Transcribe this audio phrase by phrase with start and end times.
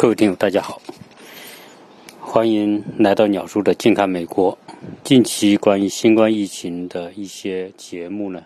[0.00, 0.80] 各位听友，大家好，
[2.18, 4.56] 欢迎来到鸟叔的健康美国。
[5.04, 8.42] 近期关于新冠疫情的一些节目呢，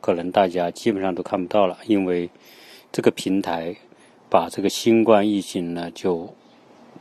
[0.00, 2.30] 可能大家基本上都看不到了，因为
[2.90, 3.76] 这个平台
[4.30, 6.34] 把这个新冠疫情呢就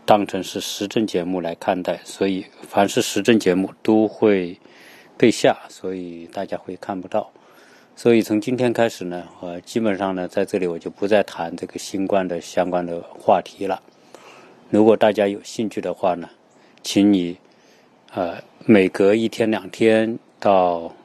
[0.05, 4.59] 当成是时政节目来看待，所以凡是时政节目都会
[5.17, 7.31] 被下，所以大家会看不到。
[7.99, 13.83] 所以从今天开始呢，呃，基本上呢，在这里我就不再谈这个新冠的相关的话题了。
[14.69, 16.29] 如果大家有兴趣的话呢，
[16.81, 17.37] 请你
[18.13, 20.95] 呃每隔一天两天到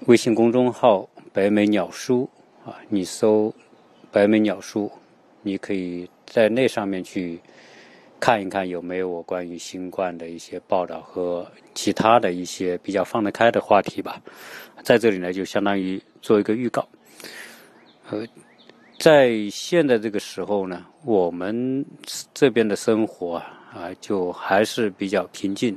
[0.00, 2.28] 微信公众号“北美鸟书”
[2.66, 3.54] 啊，你搜
[4.12, 4.92] “北美鸟书”，
[5.40, 7.40] 你可以在那上面去
[8.20, 14.20] 看一看有没有我关于新冠的一些报道和其他的一些比较放得开的话题吧。
[14.82, 16.86] 在这里呢，就相当于做一个预告。
[18.10, 18.24] 呃，
[18.98, 21.84] 在现在这个时候呢，我们
[22.32, 25.76] 这边的生活啊，啊，就还是比较平静。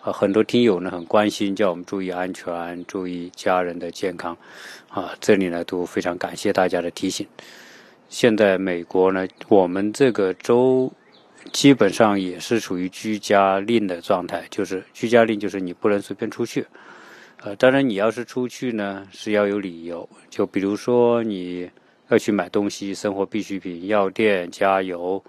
[0.00, 4.36] 啊，很多听友呢很关心，叫我们注意安全，注意家人的健康。
[4.88, 7.26] 啊，这里呢都非常感谢大家的提醒。
[8.08, 10.90] 现在美国呢，我们这个州
[11.52, 16.64] 基本上也是处于居家令的状态，就是居家令，就是你不能随便出去。
[17.42, 20.08] 呃，当然，你要是出去呢，是要有理由。
[20.30, 21.70] 就比如说，你
[22.08, 25.22] 要去买东西，生活必需品、药店、加油，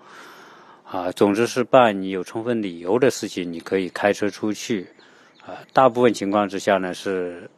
[0.83, 4.87] 啊，总之是办你有充分理由的事情，你可以开车出去。
[5.45, 7.49] 啊，大部分情况之下呢，是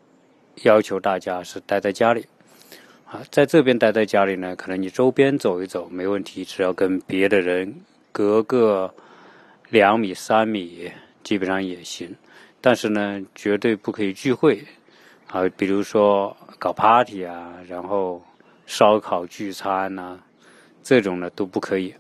[0.64, 2.26] 要求大家是待在家里。
[3.06, 7.74] 啊，在这边待在家里呢，可能你周边走一走没问题，只要跟别的人
[8.12, 8.94] 隔个
[9.70, 10.92] 两米、三米，
[11.24, 12.14] 基本上也行。
[12.62, 14.64] 但是呢，绝对不可以聚会，
[15.28, 18.22] 啊，比如说搞 party 啊，然后
[18.66, 20.20] 烧烤聚餐呐，
[20.84, 21.94] 这种呢都不可以，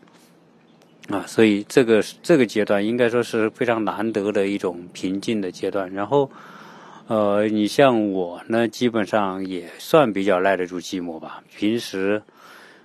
[1.09, 5.91] 啊，所以这个这个阶段应该说是非常难得的一种平静的阶段。
[5.94, 6.29] 然后，
[7.07, 11.41] 呃，你像我呢，基本上也算比较耐得住寂寞吧。
[11.55, 12.22] 平时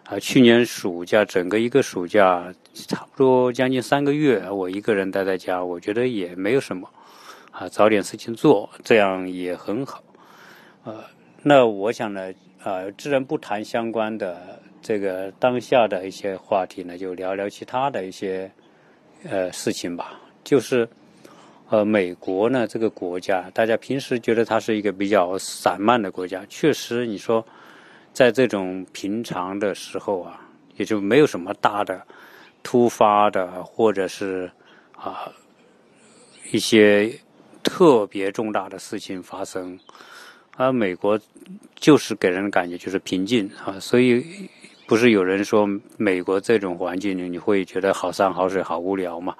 [0.04, 6.88] 啊，去年暑假整个一个暑假，差不多将近三个月，我一个人待在家，我觉得也没有什么。
[7.56, 10.03] 啊，找点事情做，这样也很好。
[10.82, 11.04] 呃，
[11.41, 12.34] 那我想呢，
[12.65, 18.50] 呃，自然不谈相关的这个当下的一些话题呢，就聊聊其他的一些
[19.22, 20.20] 呃事情吧。
[20.43, 20.88] 就是，
[21.70, 27.47] 呃，美国呢这个国家，大家平时觉得它是一个比较散漫的国家，确实，你说
[28.12, 30.41] 在这种平常的时候啊，
[30.76, 32.04] 也就没有什么大的
[32.64, 34.50] 突发的，或者是
[34.97, 35.31] 啊
[36.50, 37.16] 一些。
[37.64, 39.76] 特别重大的事情发生，
[40.56, 41.19] 而美国
[41.75, 44.25] 就是给人的感觉就是平静啊，所以
[44.86, 45.66] 不是有人说
[45.97, 49.34] 美国这种环境你会觉得好山好水好无聊嘛？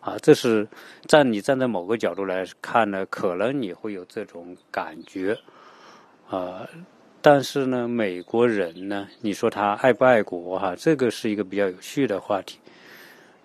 [0.00, 0.68] 啊，这是
[1.06, 5.38] 站你站在某个角度来看呢，可能你会有这种感觉
[6.28, 6.68] 啊，
[7.22, 10.74] 但是呢，美国人呢，你说他爱不爱国哈？
[10.76, 12.58] 这个是一个比较有趣的话题，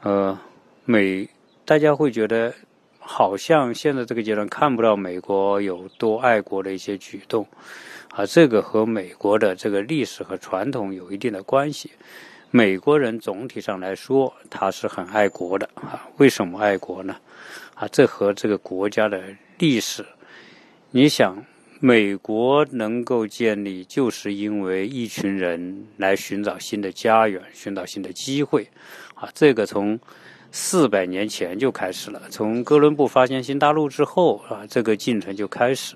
[0.02, 0.38] 呃，
[0.84, 1.30] 美
[1.64, 2.54] 大家会觉得。
[3.06, 7.46] 好像现在这个阶段看不到美国有多爱国的一些举动，
[8.10, 11.92] 啊，这个和美国的这个历史和传统有一定的关系。
[12.50, 16.08] 美国人总体上来说，他是很爱国的啊。
[16.18, 17.18] 为什么爱国呢？
[17.76, 19.22] 啊，这和这个国家的
[19.60, 20.06] 历史，
[20.92, 21.44] 你想，
[21.80, 28.68] 美国能够建立，就是因为一群人来寻找新的家园，寻找新的机会，
[29.14, 30.00] 啊，这个从。
[30.56, 35.96] 四百年前就开始了，从哥伦布发现新大陆之后啊，这个进程就开始，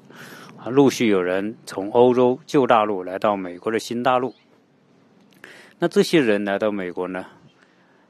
[0.57, 4.33] 啊，陆续有人从欧洲旧大陆来到美国的新大陆。
[5.77, 7.23] 那这些人来到美国呢？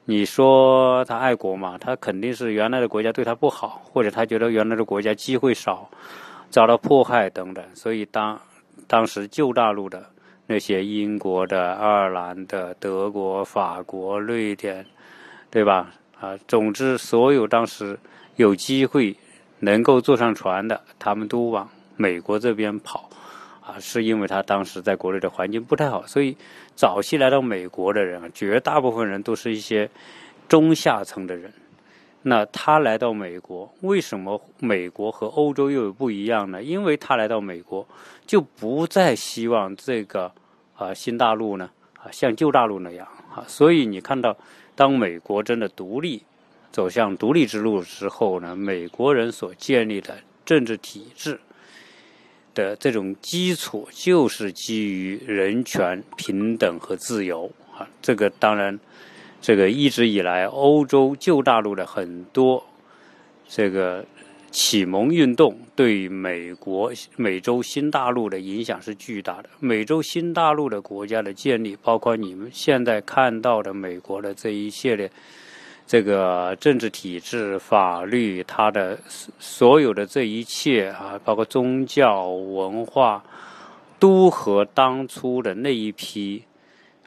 [0.05, 1.77] 你说他爱国嘛？
[1.77, 5.89] 他肯定是原来的国家对他不好，或者他觉得原来的国家机会少，
[6.49, 7.61] 遭到迫害等等。
[7.73, 8.39] 所以当
[8.87, 10.01] 当时旧大陆的
[10.45, 14.85] 那些英国的、爱尔兰的、德国、法国、瑞典，
[15.51, 15.91] 对吧？
[16.19, 17.97] 啊，总之，所有当时
[18.37, 19.15] 有机会
[19.59, 23.07] 能够坐上船的，他们都往美国这边跑，
[23.61, 26.35] 啊，是因为他当时在国内的环境不太好，所以
[26.73, 29.87] 早期来到美国的人，绝大部分人都是一些
[30.49, 31.53] 中下层的人。
[32.23, 36.63] 那他来到美国，为什么美国和欧洲又有不一样呢？
[36.63, 37.87] 因为他来到美国，
[38.25, 40.31] 就不再希望这个
[40.75, 44.35] 啊新大陆呢啊像旧大陆那样啊，所以你看到。
[44.77, 46.23] 当美国真的独立，
[46.71, 51.39] 走向独立之路之后呢，美国人所建立的政治体制
[52.53, 57.89] 的这种基础，就是基于人权、平等和自由啊。
[58.03, 58.79] 这个当然，
[59.41, 62.63] 这个一直以来欧洲旧大陆的很多
[63.47, 64.05] 这个
[64.49, 69.49] 启蒙运动对美国美洲新大陆的影响是巨大的。
[69.59, 75.09] 美洲新大陆的国家的建立，包括你们现在看到的美国的这一系列。
[75.89, 78.99] 这个政治体制、法律，它的
[79.39, 83.23] 所有的这一切啊，包括宗教、文化，
[83.97, 86.43] 都和当初的那一批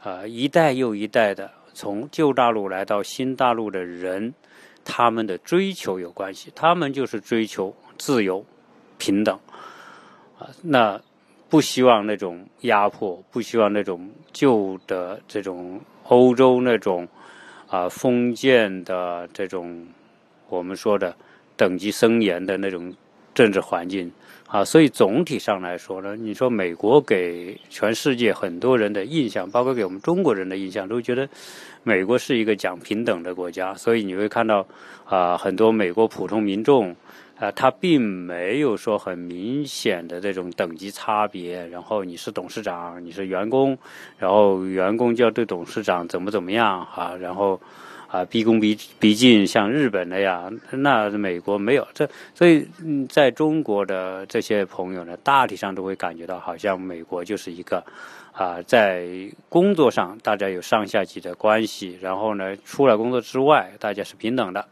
[0.01, 4.33] 啊一代又一代的从旧大陆来到新大陆的人，
[4.83, 6.51] 他们的追求有关系。
[6.55, 8.45] 他们就是追求自由、
[8.97, 9.39] 平等
[10.39, 11.01] 啊，那
[11.49, 17.07] 不希望那种压迫，不希望那种旧的这种欧洲那种。
[17.71, 19.87] 啊，封建的这种
[20.49, 21.15] 我们说的
[21.55, 22.93] 等级森严的那种
[23.33, 24.11] 政治环境
[24.51, 31.27] 啊，所以总体上来说呢，你说美国给全世界很多人的印象，包括给我们中国人的印象，都觉得
[31.83, 34.67] 美国是一个讲平等的国家，所以你会看到
[35.05, 36.93] 啊，很多美国普通民众。
[37.41, 43.75] 啊，他并没有说很明显的这种等级差别，然后你是董事长，你是员工，
[44.19, 47.59] 然后员工就要对董事长怎么怎么样啊，然后
[48.11, 52.67] 啊毕恭毕毕敬，像日本那样，那美国没有这，所以
[53.09, 57.83] 在中国的这些朋友呢，大体上都会感觉到，好像美国就是一个
[58.33, 59.07] 啊，在
[59.47, 64.67] 工作上大家有上下级的关系，然后呢，出了工作之外，大家是平等的。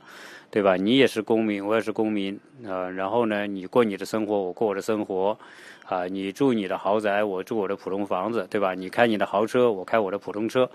[0.51, 0.75] 对吧？
[0.75, 2.89] 你也是公民，我也是公民啊。
[2.89, 5.37] 然后呢，你过你的生活，我过我的生活，
[5.85, 8.73] 啊，你住你的豪宅，我住我的普通房子，对吧？
[8.73, 10.67] 你开你的豪车，我开我的普通车，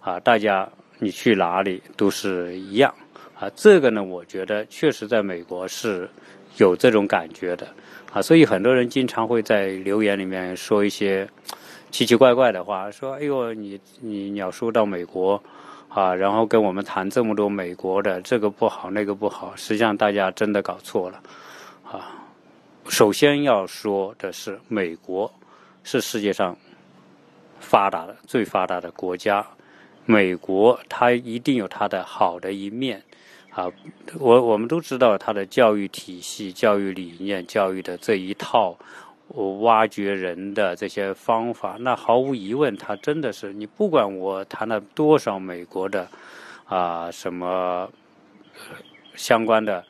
[0.00, 0.66] 啊，大家
[0.98, 2.94] 你去哪里都是一样
[3.38, 3.50] 啊。
[3.54, 6.08] 这个呢，我觉得确实在美国是
[6.56, 7.66] 有这种感觉的
[8.12, 8.22] 啊。
[8.22, 11.28] 所以很多人经常会在留言里面说一些
[11.90, 15.42] 奇奇怪怪的话，说：“哎呦，你你鸟叔到美国。”
[15.88, 21.20] 啊，然后跟我们谈这么多美国的这个不好那个不好，实际上大家真的搞错了，
[21.82, 22.12] 啊，
[22.88, 25.32] 首先要说的是，美国
[25.84, 26.54] 是世界上
[27.58, 29.44] 发达的最发达的国家，
[30.10, 33.02] 美国它一定有它的好的一面，
[33.50, 33.70] 啊，
[34.18, 38.74] 我我们都知道它的教育体系、教育理念、教育的这一套。
[39.26, 46.08] 我挖掘人的这些方法，那毫无疑问，它真的是你不管我谈了多少美国的
[46.64, 47.90] 啊什么
[49.14, 49.84] 相关的，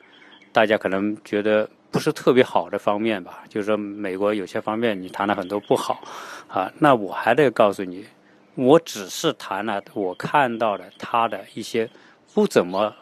[0.51, 6.03] 大家可能觉得不是特别好的方面吧，就是说美国有些方面你谈了很多不好
[6.49, 8.03] 啊，那我还得告诉你，
[8.59, 11.89] 我只是谈了我看到的他的一些
[12.33, 12.93] 不怎么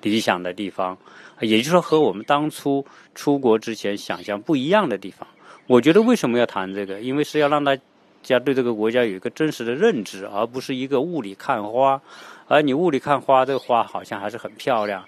[0.00, 0.96] 理想的地方，
[1.40, 5.26] 也就是说和我们当初出国之前想象不一样的地方。
[5.66, 7.00] 我觉得为什么要谈这个？
[7.00, 7.76] 因为是要让大
[8.22, 12.00] 家对这个国家有一个真实的认知，而不是一个雾里看花。
[12.46, 15.04] 而你雾里看花，这个花好像还是很漂亮，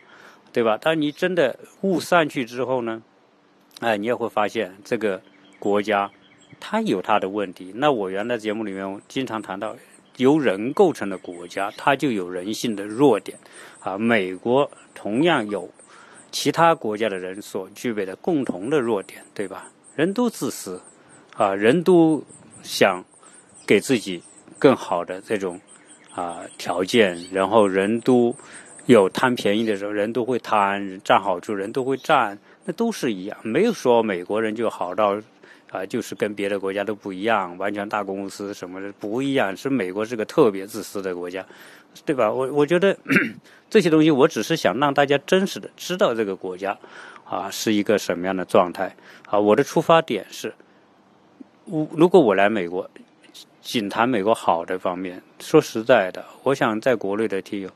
[0.52, 0.76] 对吧？
[0.80, 3.02] 但你真的雾散去之后呢？
[3.80, 5.20] 哎，你也会发现这个
[5.58, 6.10] 国家
[6.66, 7.70] 它有它的问题。
[7.74, 9.76] 那我原来节目里面经常谈到，
[10.16, 13.38] 由人构成的国家，它就有人性的弱点。
[13.80, 15.68] 啊，美国同样有
[16.32, 19.70] 其他国家的人所具备的共同的弱点，对吧？
[19.94, 20.80] 人都自私，
[21.36, 22.24] 啊，人都
[22.62, 23.04] 想
[23.66, 24.22] 给自己
[24.58, 25.60] 更好的这种
[26.14, 28.34] 啊条件，然后人都
[28.86, 35.20] 有贪便宜的时候，人都会贪，占好处人都会占，那都是一样，没有说美国人就好到
[35.74, 41.44] 啊，就是跟别的国家都不一样，完全大公司什么的不一样，是美国是个特别自私的国家，
[42.04, 42.30] 对吧？
[42.32, 42.96] 我我觉得
[43.68, 46.78] 这些东西，我只是想让大家真实的知道这个国家。
[47.24, 48.94] 啊，是一个什么样的状态？
[49.28, 50.54] 啊，我的出发点是，
[51.64, 52.88] 我如果我来美国，
[53.62, 57.70] 仅谈美国好的方面，说实在的，我想在国内的听友，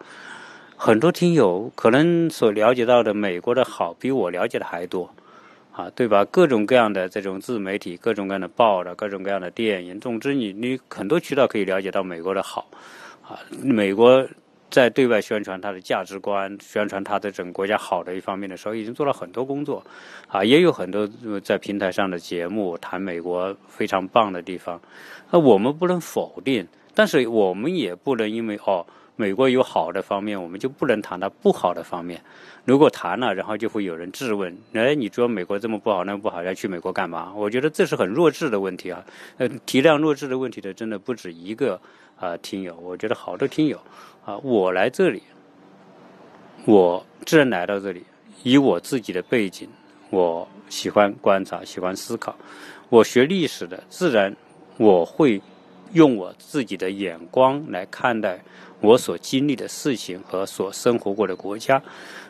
[0.77, 5.11] 很多听友可能所了解到的美国的好，比我了解的还多，
[5.79, 6.25] 啊，对吧？
[6.25, 12.67] 各种各样的这种自媒体，各种各样的报的，各种各样的电影，总之你你很多渠道可以了解到美国的好，
[13.23, 14.27] 啊，美国。
[14.71, 19.83] 在对外宣传它的价值观，宣传它的整个国家好的一方面的时候，已经做了很多工作，
[20.27, 21.09] 啊，也有很多
[21.43, 24.79] 在平台上的节目谈美国非常棒的地方，
[25.31, 28.85] 那我们不能否定，但是我们也不能因为哦，
[29.21, 32.23] 美国有好的方面，我们就不能谈它不好的方面。
[32.65, 37.33] 如果谈了，然后就会有人质问，哎，你说美国这么不好，那么不好，要去美国干嘛？
[37.35, 39.05] 我觉得这是很弱智的问题啊，
[39.39, 41.81] 呃，体谅弱智的问题的真的不止一个
[42.17, 43.77] 啊，听友，我觉得好多听友。
[44.25, 45.21] 啊，我来这里，
[46.65, 48.05] 我自然来到这里，
[48.45, 49.69] 以我自己的背景，
[50.11, 52.37] 我喜欢观察，喜欢思考。
[52.89, 54.37] 我学历史的，自然
[54.77, 55.41] 我会
[55.93, 58.39] 用我自己的眼光来看待
[58.81, 61.83] 我所经历的事情和所生活过的国家。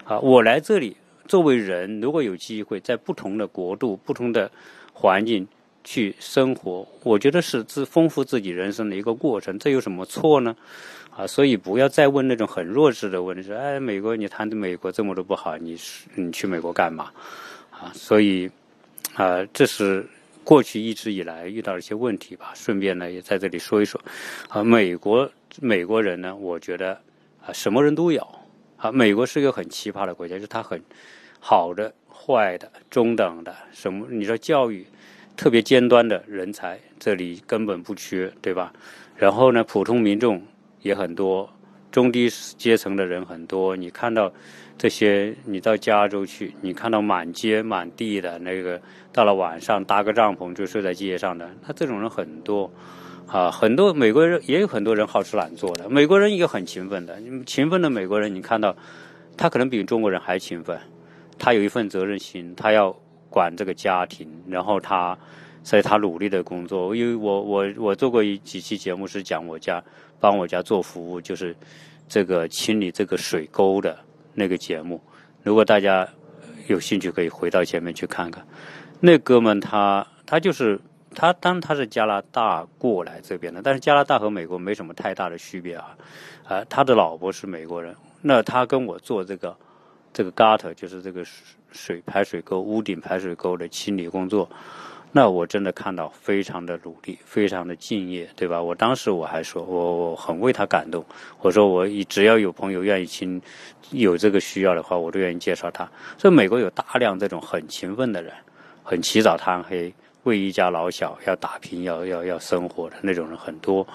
[0.05, 4.51] 啊，我来这里作为人，如果有机会在不同的国度、不同的
[4.93, 5.47] 环境
[5.85, 10.57] 去生活，我觉得是自丰富自己人生的一个过程，这有什么错呢？
[11.15, 15.77] 啊，所以不要再问那种很弱智的问题，说，哎，美国，你谈的美国这么多不好，你
[16.15, 17.11] 你去美国干嘛？
[17.71, 18.49] 啊，所以，
[19.15, 20.07] 啊，这是
[20.45, 22.53] 过去一直以来遇到一些问题吧。
[22.55, 24.01] 顺便呢，也在这里说一说，
[24.49, 25.29] 啊，美国
[25.61, 26.93] 美国人呢，我觉得
[27.45, 28.27] 啊，什么人都有。
[28.77, 30.81] 啊，美国是一个很奇葩的国家，就是它很
[31.41, 34.07] 好的、坏的、中等的，什么？
[34.09, 34.87] 你说教育
[35.37, 38.73] 特别尖端的人才，这里根本不缺，对吧？
[39.17, 40.41] 然后呢，普通民众
[40.83, 41.53] 也很多，
[41.91, 43.75] 中低阶层的人很多。
[43.75, 44.33] 你看到
[44.77, 48.81] 这些，你到加州去，你看到满街满地的那个，
[49.13, 52.73] 到了晚上搭个帐篷就睡在街上的，他这种人很多。
[53.31, 57.21] 啊，很多美国人也有很多人好吃懒做的，美国人也很勤奋的。
[57.45, 58.75] 勤奋的美国人，你看到
[59.37, 60.81] 他可能比中国人还勤奋，
[61.39, 62.91] 他有一份责任心，他要
[63.29, 65.17] 管这个家庭，然后他
[65.63, 66.97] 所以他努力的工作。
[66.97, 69.83] 因为我我我做过一几期节目是讲我家
[70.19, 71.55] 帮我家做服务，就是
[72.09, 73.99] 这个清理这个水沟的
[74.33, 74.99] 那个节目。
[75.43, 76.09] 如果大家
[76.67, 78.43] 有兴趣，可以回到前面去看看。
[79.01, 80.81] 那哥们他他就是。
[81.19, 85.97] 他当他是加拿大过来这边的，但是加拿大和美国没什么太大的区别啊，
[86.47, 89.57] 啊，他的老婆是美国人，那他跟我做这个
[90.13, 91.25] 这个 gutter 就是这个
[91.73, 94.49] 水排水沟屋顶排水沟的清理工作，
[95.11, 98.63] 那我真的看到非常的努力，非常的敬业，对吧？
[98.63, 101.05] 我当时我还说我我很为他感动，
[101.41, 103.43] 我说我只要有朋友愿意清，
[103.91, 105.91] 有这个需要的话，我都愿意介绍他。
[106.17, 108.33] 所以美国有大量这种很勤奋的人，
[108.85, 109.93] 很起早贪黑。
[110.25, 113.87] 为一家老小要打拼、要要要生活的那种人很多，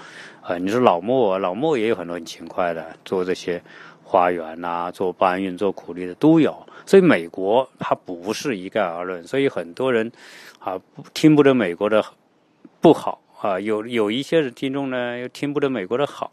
[0.42, 3.62] 啊，你说老莫，老莫也有很多很勤快的，做这些
[4.03, 6.56] 花园呐，做搬运、做苦力的都有。
[6.86, 10.12] 所以美国它不是一概而论，所以很多人
[10.60, 10.80] 啊
[11.13, 12.03] 听不得美国的
[12.82, 16.32] 不好啊，有有一些听众呢又听不得美国的好。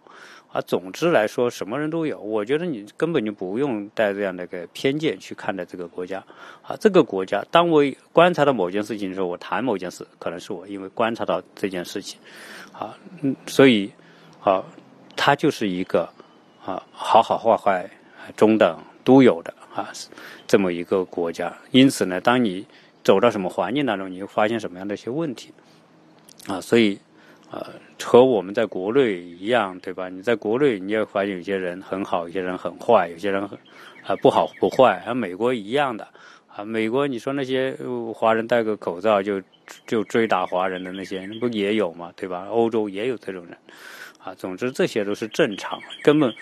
[0.53, 2.19] 啊，总之来说，什么人都有。
[2.21, 6.25] 我觉得你根本就不用带这样的一个偏见去看待这个国家。
[6.63, 12.19] 啊，这个国家，当我观察到某件事情的时候，我谈某件事，可能是我因为观察到这件事情。
[12.73, 13.93] 啊，嗯，所以，
[14.43, 14.65] 啊，
[15.15, 16.09] 它就是一个
[16.65, 17.91] 啊，好好坏坏、
[18.37, 19.93] 中等都有的啊，
[20.49, 21.57] 这么一个国家。
[21.71, 22.67] 因此呢，当你
[23.05, 25.53] 走到什么环境当中，你会发现什么样的一些问题。
[26.49, 26.99] 啊，所以。
[27.51, 27.67] 呃，
[28.03, 30.09] 和我们在国内一样，对吧？
[30.09, 33.59] 你在国内，你也发现有些人很好，有些人很坏，有些人很
[34.07, 35.03] 啊不好不坏。
[35.05, 36.07] 而美国一样的
[36.47, 37.77] 啊，美国你说那些
[38.15, 39.43] 华人戴个口罩就
[39.87, 42.13] 就追打华人的那些，不也有吗？
[42.15, 42.47] 对吧？
[42.51, 43.57] 欧洲也有这种人
[44.23, 44.33] 啊。
[44.35, 46.33] 总之，这些都是正常，根本。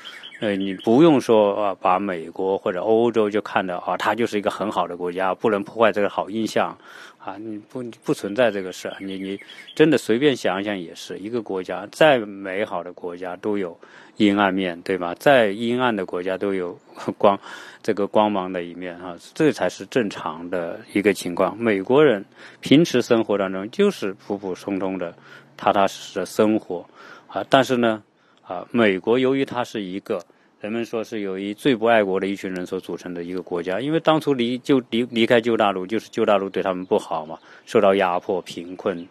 [0.41, 6.79] 呃，你不用说啊，把美国或者欧洲就看到啊，它就是一个很好的国家，不能破坏这个好印象，
[7.19, 8.89] 啊，你不不存在这个事。
[9.01, 9.37] 你你
[9.75, 13.77] 真的随便想想也是一个国家，再美好的国家都有
[14.19, 15.13] 阴暗面，对吧？
[15.19, 16.79] 再阴暗的国家都有
[17.19, 17.37] 光
[17.83, 21.59] 这个光芒的一面啊，这才是正常的一个情况。
[21.59, 22.25] 美国人
[22.61, 25.13] 平时生活当中就是普普通通的、
[25.57, 26.89] 踏踏实实的生活
[27.27, 28.05] 啊，但是呢。
[28.49, 30.19] 啊，美国由于它是一个
[30.59, 39.07] 人们说是由于最不爱国的一群人所组成的一个国家，因为当初离就离离开旧大陆，就是旧大陆对他们不好嘛，受到压迫、贫困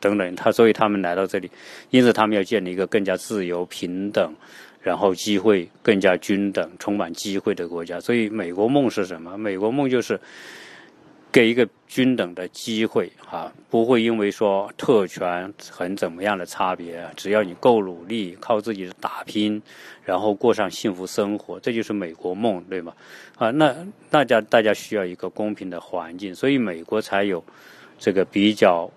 [0.00, 1.50] 等等，他所以他们来到这里，
[1.88, 4.30] 因此他们要建立一个更加自由、平等，
[4.82, 7.98] 然后机会更加均等、充满机会的国家。
[7.98, 9.38] 所以美国梦是什么？
[9.38, 10.20] 美国梦就是。
[11.34, 19.60] 给一个均等的机会啊，不会因为说特权很怎么样的差别，只要你够努力，靠自己的打拼，
[20.04, 22.94] 然后过上幸福生活，这就是美国梦，对吗？
[23.34, 23.74] 啊，那
[24.08, 27.44] 大家大家需要一个公平的环境，所以美国才有
[27.98, 28.88] 这个比较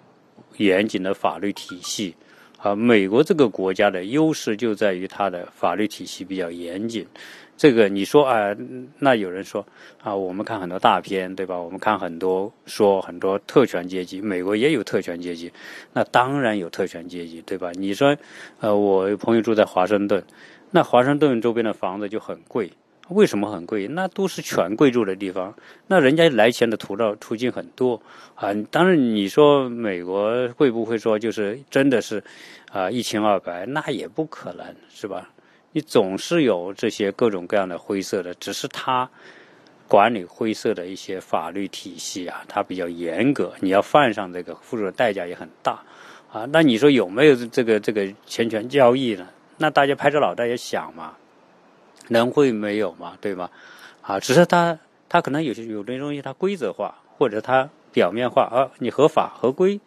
[0.57, 2.15] 严谨的法律体系。
[2.59, 7.07] 啊，美国这个国家的优势就在于它的法律体系比较严谨。
[7.57, 8.55] 这个你说啊，
[8.99, 9.65] 那有人说
[10.03, 11.57] 啊，我们看很多大片，对吧？
[11.57, 15.51] 我们看很多说很多特权阶级，美国也有特权阶级，
[15.91, 17.71] 那当然有特权阶级，对吧？
[17.73, 18.15] 你说，
[18.59, 20.23] 呃，我朋友住在华盛顿，
[20.69, 22.71] 那华盛顿周边的房子就很贵，
[23.09, 23.87] 为什么很贵？
[23.87, 25.55] 那都是权贵住的地方，
[25.87, 27.99] 那人家来钱的途道途径很多
[28.35, 28.53] 啊。
[28.69, 32.23] 当然你说美国会不会说就是真的是
[32.71, 33.65] 啊一清二白？
[33.65, 35.27] 那也不可能是吧？
[35.77, 39.07] 你总是有这些各种各样的灰色的，只是他
[39.87, 45.79] 管理灰色的一些法律体系啊，它比较严格，你要犯上这个，付出的代价也很大
[46.31, 49.27] 啊，那你说有没有这个这个钱权交易呢？
[49.59, 51.13] 那大家拍着脑袋也想嘛，
[52.07, 53.51] 能会没有嘛，对吧？
[54.01, 59.79] 啊，只是他他可能有些有的东西它规则化，或者它表面化啊，你合法合规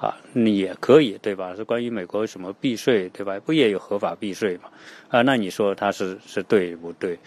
[0.00, 1.54] 啊，你也可以对吧？
[1.54, 3.38] 是关于美国什么避税对吧？
[3.44, 4.70] 不也有合法避税嘛？
[5.10, 7.18] 啊，那你说它是是对不对？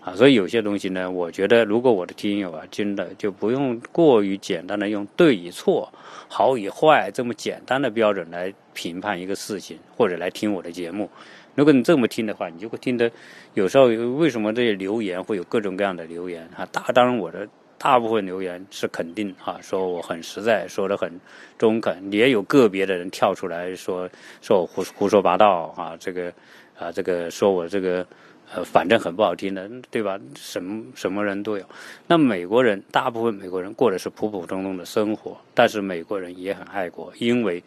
[0.00, 5.92] 啊，所以有些东西呢，我觉得如果我的听友啊，真的就不用过于简单的用对与错、
[6.26, 11.10] 好与坏这么简单的标准来评判一个事情，或者来听我的节目。
[11.54, 13.10] 如果你这么听的话，你就会听得
[13.52, 16.66] 有时候为什么这些留言会有各种各样的留言啊？
[16.72, 17.46] 大当然我的
[17.82, 21.10] 大部分留言是肯定啊，说我很实在，说的很
[21.58, 24.08] 中肯，也有个别的人跳出来说
[24.40, 26.32] 说我胡胡说八道啊，这个
[26.78, 28.06] 啊这个说我这个。
[28.54, 30.20] 呃，反正很不好听的，对吧？
[30.36, 31.64] 什么什么人都有。
[32.06, 37.64] 那美国人，大部分美国人过的是普普通通的生活，但是美国人也很爱国，因为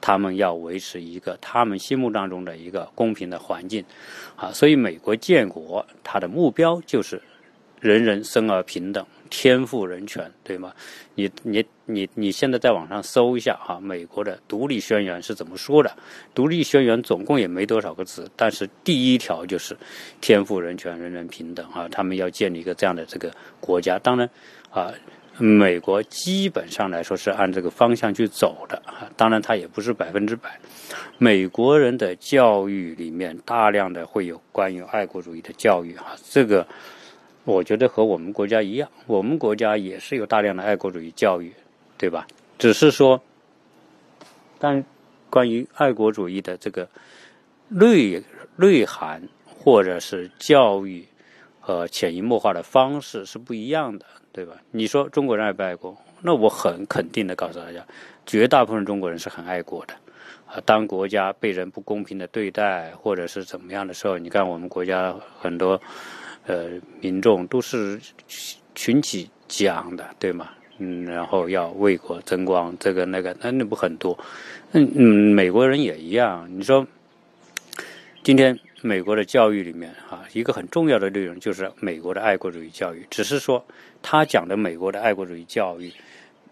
[0.00, 3.84] 他们要维持一个他们心目当中的一个公平的环境，
[4.34, 7.22] 啊，所以美国建国，它的目标就是
[7.84, 9.04] 人人生而平等。
[9.30, 10.72] 天赋人权，对吗？
[11.16, 15.90] 你你你你现在在网上搜一下哈，美国的独立宣言是怎么说的？
[16.32, 19.76] 独立宣言总共也没多少个字，但是第一条就是
[20.20, 21.88] 天赋人权，人人平等啊！
[21.88, 23.98] 他们要建立一个这样的这个国家。
[23.98, 24.28] 当然
[24.70, 24.92] 啊，
[25.38, 29.10] 美国基本上来说是按这个方向去走的啊。
[29.16, 30.60] 当然，它也不是百分之百。
[31.18, 36.64] 美国人的教育里面大量的会有关于爱国主义的教育啊，这个。
[37.44, 41.52] 我觉得和我们国家一样，我们国家也是有大量的爱国主义教育，
[41.98, 42.26] 对吧？
[42.58, 43.20] 只是说，
[44.58, 44.82] 但
[45.28, 46.88] 关于爱国主义的这个
[47.68, 48.22] 内
[48.56, 51.06] 内涵或者是教育
[51.60, 54.54] 和潜移默化的方式是不一样的，对吧？
[54.70, 55.94] 你说中国人爱不爱国？
[56.22, 57.86] 那我很肯定的告诉大家，
[58.24, 59.92] 绝大部分中国人是很爱国的。
[60.46, 65.78] 啊，当国家被人不公平的对待或者是怎么样的时候，你看我们国家很多。
[66.46, 67.98] 呃，民众都是
[68.74, 70.50] 群起讲的，对吗？
[70.78, 74.18] 嗯，然后要为国争光，这个那个，那那不很多？
[74.72, 76.46] 嗯嗯，美国人也一样。
[76.50, 76.86] 你说，
[78.22, 83.06] 今天美国的教育里面啊，一个很重要的内容就是美国的爱国主义教育。
[83.08, 83.64] 只是说，
[84.02, 85.90] 他讲的美国的爱国主义教育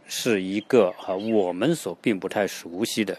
[0.06, 3.18] 是一个啊，我们所并不太熟悉的。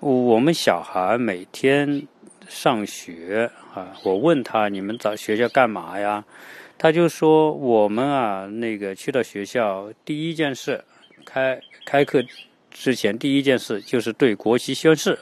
[0.00, 2.08] 我们小孩每天。
[2.48, 6.24] 上学啊，我问他你们找学校干嘛呀？
[6.76, 10.82] 他就说我们啊，那个去到学校第一件事，
[11.24, 12.22] 开开课
[12.70, 15.18] 之前第一件事就是对国旗宣誓。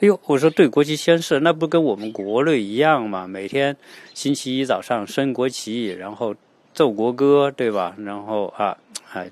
[0.00, 3.26] 哎呦，我说对国旗宣誓，那不跟我们国内一样吗？
[3.26, 3.76] 每天
[4.14, 6.34] 星期一早上升国旗，然后
[6.74, 7.94] 奏国歌，对吧？
[7.98, 8.76] 然后啊，
[9.12, 9.30] 哎，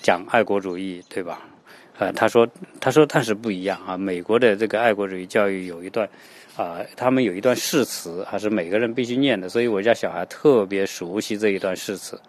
[0.00, 1.42] 讲爱国主义，对吧？
[1.98, 2.48] 呃，他说，
[2.80, 3.96] 他说，但是不一样啊。
[3.96, 6.08] 美国的这个爱国主义教育有一段，
[6.56, 12.20] 啊，他们有一段誓词，还是每个人必须念的，所以我家小孩特别熟悉这一段誓词。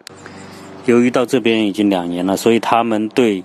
[0.86, 3.44] 由于到这边已经两年了，所以他们对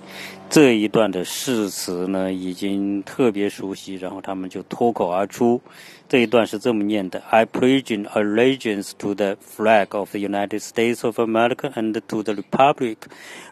[0.50, 5.60] 这一段的誓词呢，已经特别熟悉，然后他们就脱口而出。
[6.08, 12.96] 这一段是这么念的：I pledge allegiance to the flag of the United States of America and to the republic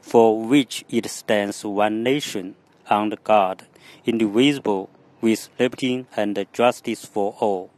[0.03, 2.55] for which it stands one nation.
[2.91, 3.65] under God,
[4.05, 7.71] indivisible, with liberty and justice for all。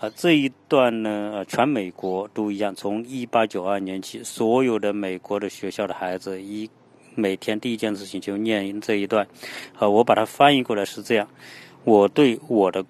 [0.00, 2.74] 啊，这一段呢，全美国都一样。
[2.74, 6.68] 从一八九二年起，所有的美国的学校的孩子一
[7.14, 9.26] 每天第一件事情就念这一段。
[9.78, 11.28] 啊，我把它翻译过来是这样：
[11.84, 12.84] 我对我的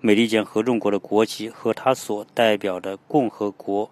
[0.00, 3.90] 美利坚合众国的国旗和它所代表的共和国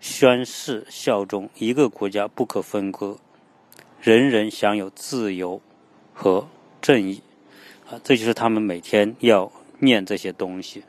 [0.00, 3.16] 宣誓效忠，一个国家不可分割，
[4.00, 5.60] 人人享有自由。
[6.16, 6.46] 和
[6.80, 7.20] 正义，
[7.90, 9.50] 啊，这就是他们每天要
[9.80, 10.84] 念这些东西，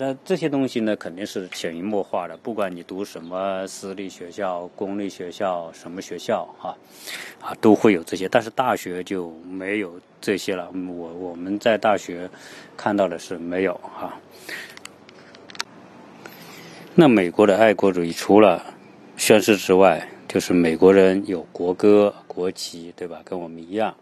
[0.00, 2.36] 那这些东西呢，肯定是潜移默化的。
[2.36, 6.70] 不管你读什么私立学校、公立学校、什么学校，啊，
[7.40, 8.28] 啊，都会有这些。
[8.28, 10.70] 但是大学就没有这些了。
[10.72, 12.30] 我我们在大学
[12.76, 14.16] 看到的是没有啊。
[16.94, 18.64] 那美国的爱国主义除了
[19.16, 23.20] 宣誓之外，就是美国人有国歌、国旗，对吧？
[23.24, 23.92] 跟我们一样。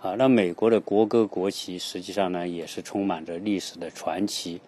[0.00, 4.58] 啊，那美国的国歌、国旗实际上呢，也是充满着历史的传奇。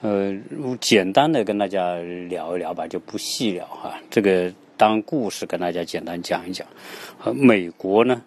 [0.00, 0.32] 呃，
[0.80, 1.96] 简单的跟大家
[2.28, 3.98] 聊一聊吧，就不细聊哈。
[4.08, 6.64] 这个当故事跟大家简单讲一讲。
[7.24, 8.22] 呃，美国呢，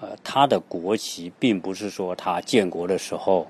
[0.00, 3.44] 呃，它的国旗并不是说它建国的时候，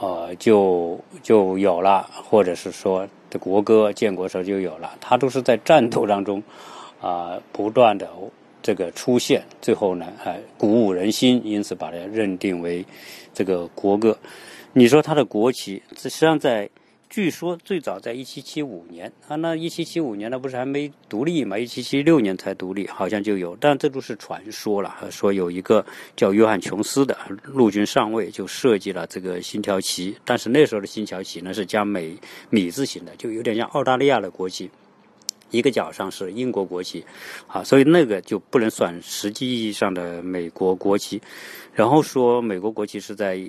[0.00, 6.42] 呃，就就有了，或者是说的国歌建国时候就有了，它都是在战斗当中
[7.02, 8.08] 啊，不断的
[8.62, 12.82] 这个出现，最后呢，呃，鼓舞人心，因此把它认定为
[13.34, 14.16] 这个国歌。
[14.72, 16.66] 你说它的国旗，实际上在。
[17.14, 21.56] 据说最早在一七七五年啊，那一七七五年那不是还没独立嘛？
[21.56, 24.92] 一七七六年才独立，好像就有，但这都是传说了。
[25.12, 32.18] 说有一个叫约翰琼斯的陆军上尉就设计了这个星条旗，但是那时候的星条旗呢是加美
[32.50, 34.68] 米字形的，就有点像澳大利亚的国旗，
[35.50, 37.04] 一个角上是英国国旗，
[37.46, 41.22] 啊，所以那个就不能算实际意义上的美国国旗。
[41.72, 43.40] 然后说美国国旗是在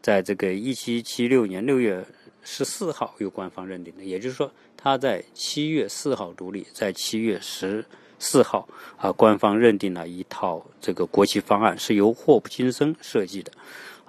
[0.00, 2.04] 在这个一七七六年六月。
[2.44, 7.84] 十四号由官方认定的，也就是说，他在七月四号独立，在七月十
[8.18, 13.52] 四号啊，官方认定了一套这个国旗方案，是由霍普金森设计的，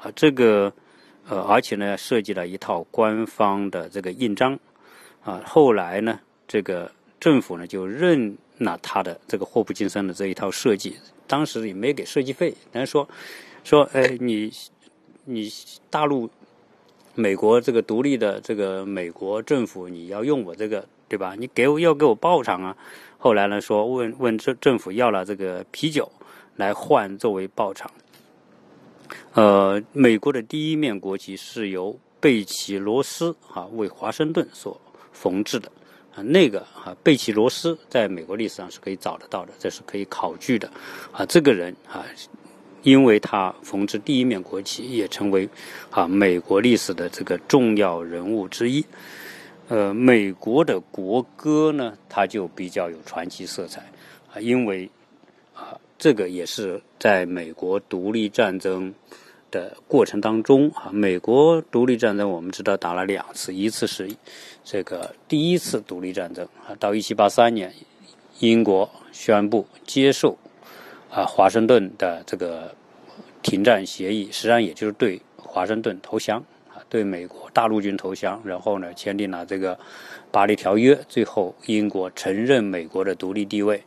[0.02, 0.74] 啊，这个
[1.28, 4.60] 呃，而且呢，设计了一套官方的这个印章，
[5.24, 13.08] 啊，后来呢，这个政府呢就认了他的这个霍普金森的这一套设计，当时也没给设计费，人家说
[13.64, 14.52] 说，哎，你
[15.26, 15.52] 你
[15.92, 16.28] 大陆。
[17.16, 21.36] 美国这个独立的这个美国政府，你要用我这个对吧？
[21.38, 22.76] 你给我要给我报偿啊！
[23.20, 26.12] 后来呢，说问问政政府要了这个啤酒
[26.56, 27.90] 来换作为报偿。
[29.34, 34.80] 呃，美国的第一面国旗是由贝奇罗斯啊为华盛顿所
[35.12, 35.72] 缝制的
[36.16, 40.68] 啊，那个啊贝奇罗斯在美国历史上是可以找得到的，这是可以考据的
[41.12, 42.04] 啊，这个人啊。
[42.84, 45.50] 因为他缝制第一面国旗，也成为
[45.90, 48.86] 啊美国历史的这个重要人物之一。
[49.70, 53.82] 呃，美国的国歌呢，它就比较有传奇色彩
[54.32, 54.90] 啊，因为
[55.56, 58.94] 啊这个也是在美国独立战争
[59.50, 64.14] 的过程当中啊，美国独立战争我们知道打了两次，一次是
[64.66, 67.74] 这个第一次独立战争啊，到一七八三年，
[68.40, 70.38] 英国宣布接受。
[71.14, 72.74] 啊，华盛顿的这个
[73.44, 79.78] 停战协议，实际上也就是对华盛顿投降啊，对美国大陆军投降，然后呢，签订了这个
[80.32, 83.84] 巴黎条约，最后英国承认美国的独立地位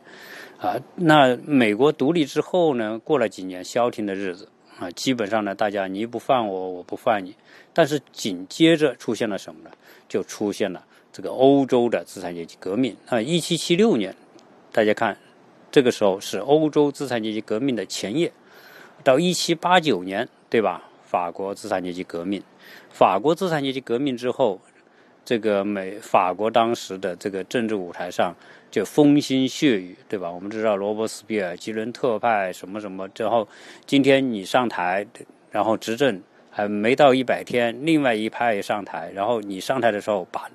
[0.57, 0.77] 啊。
[0.95, 4.47] 那美国独立之后呢，过了几年消停的日子
[4.79, 7.35] 啊，基本上呢，大家你不犯我，我不犯你。
[7.73, 9.71] 但是紧接着出现了什么呢？
[10.07, 13.19] 就出现了这个欧洲的资产阶级革命啊。
[13.19, 14.15] 一七七六年，
[14.71, 15.17] 大家看。
[15.71, 18.31] 这个时候是欧洲资产阶级革命的前夜，
[19.03, 20.83] 到一七八九年，对吧？
[21.03, 22.43] 法国资产阶级革命，
[22.89, 24.59] 法国资产阶级革命之后，
[25.23, 28.35] 这个美法国当时的这个政治舞台上
[28.69, 30.29] 就风腥血雨，对吧？
[30.29, 33.47] 我们知道罗伯斯庇尔、吉伦特派什么什么之后，
[33.85, 35.07] 今天你上台，
[35.49, 40.49] 然后执政还没到一百天，另外一派上台，然后你上台的时候把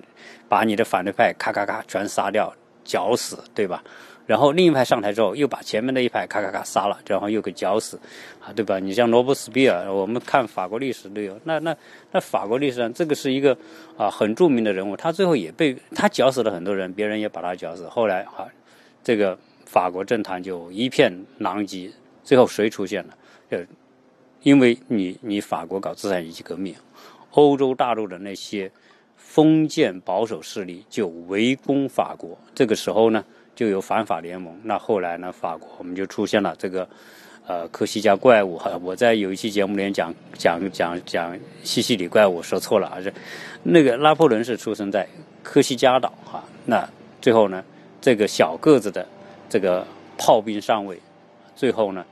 [0.50, 3.82] 把你的反对派咔咔咔全杀掉、绞死，对吧？
[4.24, 7.98] 然后另一派上台之后，又把前面的一派咔咔咔杀了，然后又给绞死，
[8.40, 8.78] 啊，对吧？
[8.78, 11.38] 你像罗伯斯庇尔，我们看法国历史都有。
[11.42, 11.76] 那那
[12.12, 13.56] 那法国历史上，这个是一个
[13.96, 17.88] 啊很著名的人物，他最后也被他绞死了很多人，别人也把他绞死。
[17.88, 18.46] 后来啊，
[19.02, 21.90] 这个法国政坛就一片狼藉。
[22.22, 23.14] 最后谁出现了？
[23.50, 23.58] 呃，
[24.42, 26.72] 因为你你法国搞资产阶级革命，
[27.32, 28.70] 欧洲大陆的那些
[29.16, 32.38] 封建保守势力就围攻法国。
[32.54, 33.24] 这个时候呢？
[33.54, 34.54] 就有反法联盟。
[34.62, 35.30] 那后来呢？
[35.30, 36.88] 法国我们就出现了这个，
[37.46, 38.78] 呃，科西嘉怪物哈。
[38.82, 43.00] 我在有一期节目里面讲讲讲讲西西里怪物，说错了啊！
[43.00, 43.12] 是
[43.62, 45.06] 那个拿破仑是出生在
[45.42, 46.42] 科西嘉岛哈。
[46.64, 46.88] 那
[47.20, 47.62] 最后呢，
[48.00, 49.06] 这个小个子的
[49.50, 49.86] 这个
[50.16, 50.98] 炮兵上尉，
[51.54, 52.04] 最后呢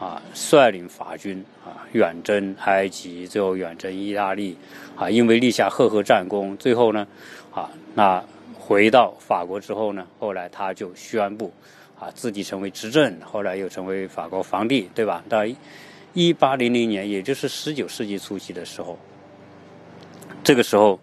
[0.00, 4.56] 啊，率领法军啊远征埃及，最后远征意大利
[4.96, 7.06] 啊，因为立下赫赫战功，最后呢
[7.54, 8.22] 啊那。
[8.68, 11.50] 回到法国之后呢，后来他就宣布，
[11.98, 15.24] 啊，自己成为执政，后来又成为法国皇帝，对吧？
[15.26, 15.38] 到
[16.12, 18.98] 一八零零年，也就是十九世纪初期的时候，
[20.44, 21.00] 这个时候，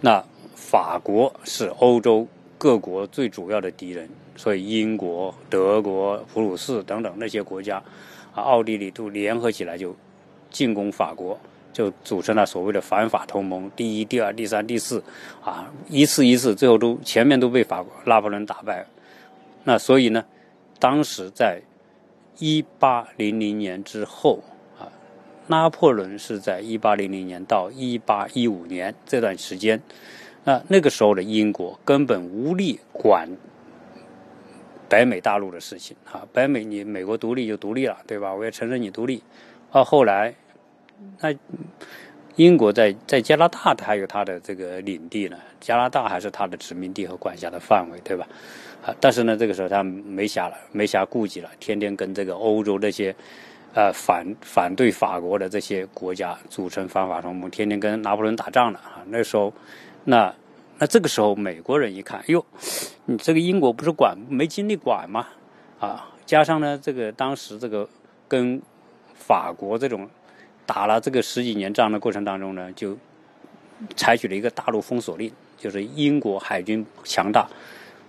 [0.00, 0.20] 那
[0.56, 2.26] 法国是欧洲
[2.58, 7.76] 各国最主要的敌人，所以英国、德国、普鲁士等等那些国家，
[8.34, 9.94] 啊，奥地利都联合起来就
[10.50, 11.38] 进攻法国。
[11.76, 15.04] 就组成了所谓的反法同盟，第一、第二、第三、第四，
[15.44, 18.86] 啊，一次一次，最后都前面都被法国拿破仑打败。
[19.64, 20.24] 那所以呢，
[20.78, 21.60] 当时在
[22.38, 24.42] 一八零零年之后，
[24.78, 24.88] 啊，
[25.48, 29.82] 拿破仑是在一八零零年到一八一五年这段时间，
[30.44, 33.28] 那那个时候的英国根本无力管
[34.88, 38.32] 北美大陆的事情啊，北美你美国独立就独立了，对吧？
[38.32, 39.22] 我也承认你独立，
[39.70, 40.34] 到后来。
[41.20, 41.34] 那
[42.36, 48.26] 英国在在加拿大，它有它的这个领地呢，加拿大还是它的殖民地和管辖的范围，对吧？
[48.84, 53.14] 啊，但是呢，这个时候他没暇了，没暇顾及了，天天跟这个欧洲那些，
[53.74, 59.02] 呃，反反对法国的这些国家组成反法同盟，天天跟拿破仑打仗了啊。
[59.08, 59.52] 那时候，
[60.04, 60.32] 那
[60.78, 62.44] 那这个时候，美国人一看，哟，
[63.06, 65.26] 你这个英国不是管没精力管吗？
[65.80, 67.88] 啊，加上呢，这个当时这个
[68.28, 68.62] 跟
[69.14, 70.08] 法国这种
[70.66, 72.98] 打了这个十几年仗的过程当中呢，就
[73.94, 77.48] 采取了一个大陆封锁令，就是英国海军强大。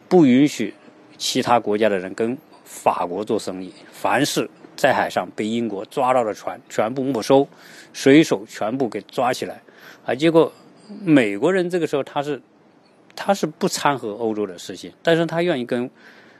[0.10, 0.74] 不允许
[1.17, 3.72] 其他国家的人跟法国做生意。
[3.91, 7.48] 凡是在海上被英国抓到的船，全部没收，
[7.93, 9.62] 水手全部给抓起来。
[10.06, 10.52] 啊，结果
[11.04, 12.41] 美国人这个时候他是
[13.15, 15.89] 他是不掺和欧洲的事情，但是他愿意跟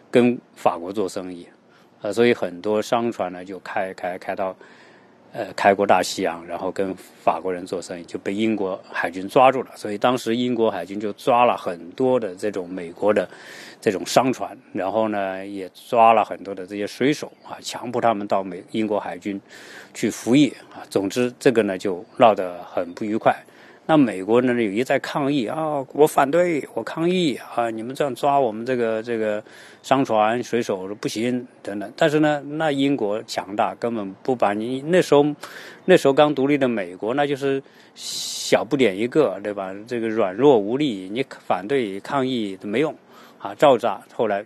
[0.10, 1.45] 跟法国做生意。
[2.01, 4.56] 啊，所以很多商船呢就开开开到。
[5.38, 9.69] 呃，开过大西洋，然后跟法国人做生意，就被英国海军抓住了。
[9.76, 13.30] 所以当时英国海军就抓了很多的这种美国的
[13.80, 19.39] 这种商船，然后呢，也抓了很多的这些水手啊，强迫他们到美英国海军
[19.93, 20.82] 去服役啊。
[20.89, 23.36] 总之，这个呢就闹得很不愉快。
[23.89, 27.69] 那美国呢有一再抗议啊，我反对，我抗议啊！
[27.69, 29.41] 你们这样抓我们这个这个
[29.82, 31.89] 商船水手不行等等。
[31.95, 35.26] 但是呢，那英国强大，根本不把你那时候
[35.86, 37.63] 那时候刚独立的美国，那就是
[37.95, 39.73] 小不点一个，对吧？
[39.88, 42.93] 这个软弱无力，你反对抗议都没用
[43.39, 44.02] 啊，照炸。
[44.13, 44.45] 后来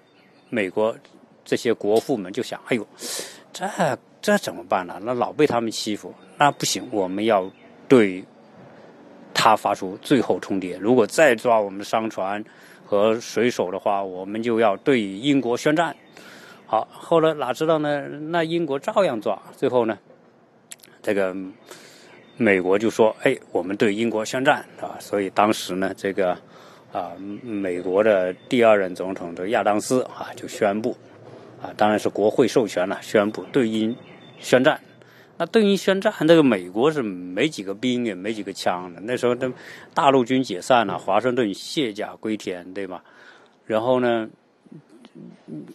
[0.49, 0.95] 美国
[1.43, 2.87] 这些国父们就想，哎呦，
[3.51, 3.67] 这
[4.21, 4.99] 这怎么办呢？
[5.01, 7.49] 那老被他们欺负，那不行，我们要
[7.87, 8.23] 对。
[9.33, 12.43] 他发出最后通牒：如果再抓我们的商船
[12.85, 15.95] 和水手的话，我们就要对英国宣战。
[16.65, 18.07] 好，后来哪知道呢？
[18.29, 19.37] 那英国照样抓。
[19.55, 19.97] 最后呢，
[21.01, 21.35] 这个
[22.37, 26.31] 美国就说：“哎，我们对英国宣战啊！”所以当时呢，这个
[26.93, 27.11] 啊，
[27.43, 30.95] 美国的第二任总统的亚当斯啊，就宣布
[31.61, 33.95] 啊，当然是国会授权了，宣布对英
[34.39, 34.79] 宣战。
[35.41, 39.01] 那对英宣战，那个美国是没几个兵也没几个枪的。
[39.01, 39.35] 那时候，
[39.91, 43.03] 大陆军解散了，华盛顿卸甲归田，对吧？
[43.65, 44.29] 然后呢，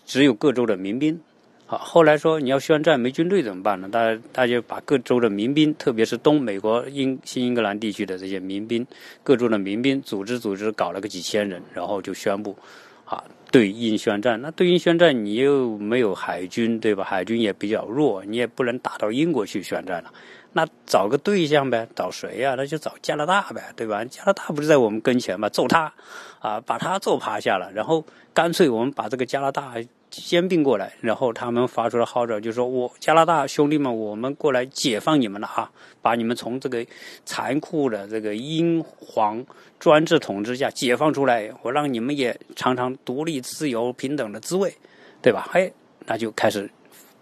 [0.04, 1.20] 只有各州的民兵。
[1.66, 3.88] 好，后来说你要宣战，没军队怎么办呢？
[3.88, 8.86] 大大家把各州的民兵，特别是东美国英新英格兰地区的这些民兵，
[9.24, 12.56] 各州的民兵组织组织，搞了个几千人，然后就宣布。
[13.06, 17.04] 啊，对英宣战，那对英宣战，你又没有海军，对吧？
[17.04, 20.12] 海军也比较弱，你也不能打到英国去宣战了。
[20.52, 22.54] 那找个对象呗，找谁呀？
[22.56, 24.04] 那就找加拿大呗，对吧？
[24.06, 25.48] 加拿大不是在我们跟前吗？
[25.48, 25.92] 揍他，
[26.40, 29.74] 啊，把他揍趴下了，然后干脆我们把这个加拿大。
[30.10, 35.70] 兼并过来，然后他们发出了号召，就说我加拿大兄弟们，我们过来解放你们了啊！
[36.00, 36.86] 把你们从这个
[37.24, 39.44] 残酷的这个英皇
[39.78, 44.72] 专制统治下解放出来，我让你们也尝尝独立、自由、平等的滋味，
[45.20, 45.48] 对吧？
[45.52, 45.72] 嘿，
[46.06, 46.70] 那就开始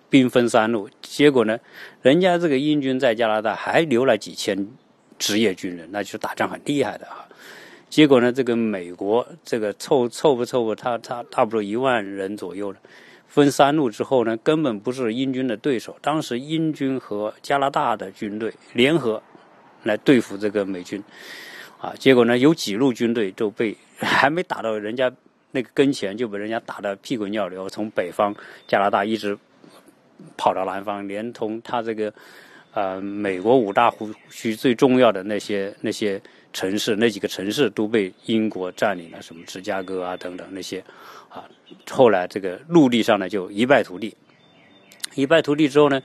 [0.08, 0.88] 兵分三路。
[1.00, 1.58] 结果呢，
[2.02, 4.68] 人家这个英军在加拿大还留了几千
[5.18, 7.26] 职业军人，那就是打仗很厉害的啊。
[7.94, 12.78] 结果呢，这个美国这个凑凑不凑合，他他差不多一万人左右了，
[13.28, 15.96] 分三路之后呢，根本不是英军的对手。
[16.02, 19.22] 当时英军和加拿大的军队联合
[19.84, 21.00] 来对付这个美军，
[21.80, 25.08] 啊，结果呢，有几路军队都被还没打到人家
[25.52, 28.34] 那个跟前，就被人家打得屁滚尿流，从北方
[28.66, 29.38] 加拿大一直
[30.36, 32.12] 跑到南方，连同他这个
[32.72, 36.20] 呃美国五大湖区最重要的那些那些。
[36.54, 40.78] 城市那几个城市都被英国占领了，什么芝加哥啊等等那些，
[41.28, 41.42] 啊，
[41.90, 44.16] 后来这个陆地上呢就一败涂地，
[45.16, 46.00] 一败涂地之后呢，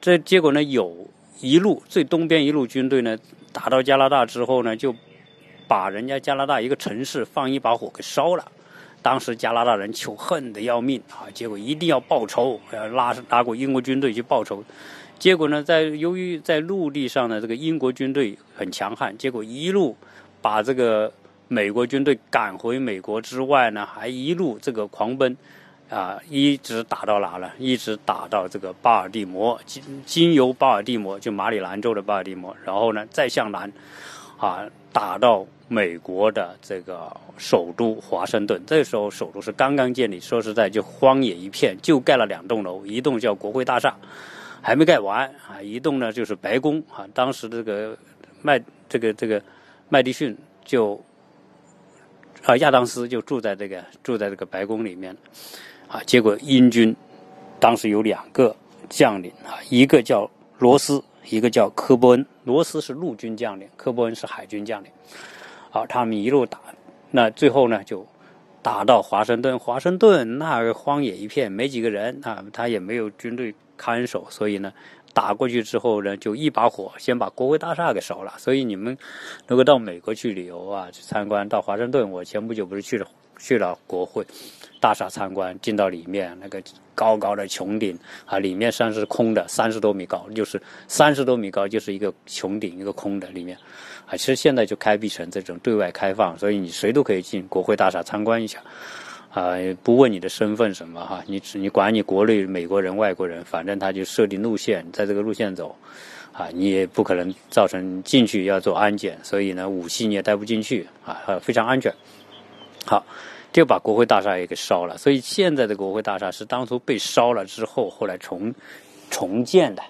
[0.00, 1.08] 这结果呢有
[1.40, 3.18] 一路最东边一路军队呢
[3.52, 4.94] 打到加拿大之后呢，就
[5.66, 8.46] 把人家加拿大一个城市放一把火给烧了，
[9.02, 14.62] 当时加拿大人求恨的要命啊，结果一定要报仇，要拉拉过英国军队去报仇。
[15.20, 19.94] 结果呢，在由于在陆地上呢这个英国军队很强悍，结果一路
[20.40, 21.12] 把这个
[21.46, 25.36] 美国军队赶回美国之外呢，还一路这个狂奔，
[25.90, 27.52] 啊，一直打到哪了？
[27.58, 33.70] 一直打到这个巴尔的摩，经经由巴尔的摩，就马里兰州的巴尔的摩，然后呢再向南，
[34.38, 38.58] 啊，打到美国的这个首都华盛顿。
[38.66, 43.94] 这时候首都是刚刚建立，说实在就荒野一片，就盖了两栋楼，一栋叫国会大厦。
[44.62, 45.60] 还没盖完啊！
[45.62, 47.06] 一栋呢就是白宫啊。
[47.14, 47.96] 当时这个
[48.42, 49.42] 麦这个这个
[49.88, 51.02] 麦迪逊就
[52.44, 55.16] 啊亚当斯就住在这个住在这个白宫里面
[55.88, 56.00] 啊。
[56.06, 56.94] 结果英军
[57.58, 58.54] 当时有两个
[58.88, 64.90] 将领啊，一个叫罗斯一个叫科波恩，罗斯是陆军将领，科波恩是海军将领。
[65.70, 66.58] 好，他们一路打，
[67.10, 68.04] 那最后呢就
[68.62, 69.58] 打到华盛顿。
[69.58, 74.72] 华盛顿那个荒野一片，没几个人啊，他也没有军队看守，所以呢。
[75.12, 78.32] 打过去之后呢，就一把火先把国会大厦给烧了。
[78.38, 78.96] 所以你们
[79.48, 83.04] 如果到美国去旅游啊，去参观，到华盛顿，我前不久不是去了
[83.36, 84.24] 去了国会
[84.78, 86.62] 大厦参观，进到里面那个
[86.94, 93.58] 高高的穹顶啊，里面山是空的，三十多米高，就是三十多米高就是一个穹顶，一个空的里面
[94.06, 94.12] 啊。
[94.12, 98.62] 其实现在就开辟成这种对外开放，所以你谁都可以进国会大厦参观一下。
[99.32, 105.76] 啊，不问你的身份什么哈，你只你管你国内美国人、外国人，反正他就设定路线，在这个路线走，
[106.32, 111.94] 啊，你也不可能造成进去要做安检，所以呢，武器你也带不进去啊，非常安全。
[112.84, 113.06] 好，
[113.52, 118.52] 就把国会大厦也给烧了，所以现在的国会大厦是当初被烧了之后，后来重
[119.10, 119.82] 重建的，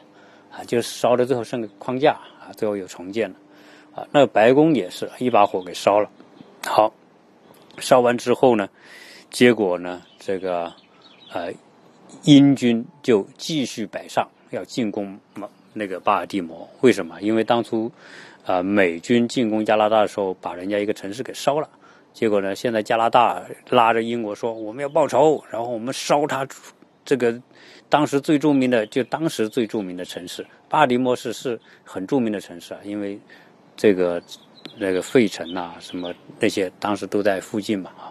[0.52, 3.36] 啊，就烧了最后剩个框架啊，最后又重建了，
[3.94, 6.10] 啊，那白宫也是一把火给烧了。
[6.66, 6.92] 好，
[7.78, 8.68] 烧完之后呢？
[9.30, 10.72] 结果呢，这个
[11.32, 11.52] 呃，
[12.24, 15.18] 英军就继续北上，要进攻
[15.72, 16.68] 那个巴尔的摩。
[16.80, 17.20] 为什么？
[17.22, 17.90] 因为当初
[18.44, 21.68] 啊，美军进攻加拿大的时候，把人家一个城市给烧了。
[22.12, 26.46] 结果呢，现在加拿大拉着英国说，我们要报仇，然后我们烧他
[27.04, 27.40] 这个
[27.88, 33.16] 当时最著名的，就当时最著名的城市巴尔的摩市是很著名的城市啊，因为
[33.76, 34.20] 这个
[34.76, 38.10] 那个费城啊，什么那些当时都在附近嘛啊。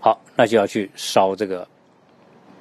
[0.00, 1.68] 好，那就要去烧这个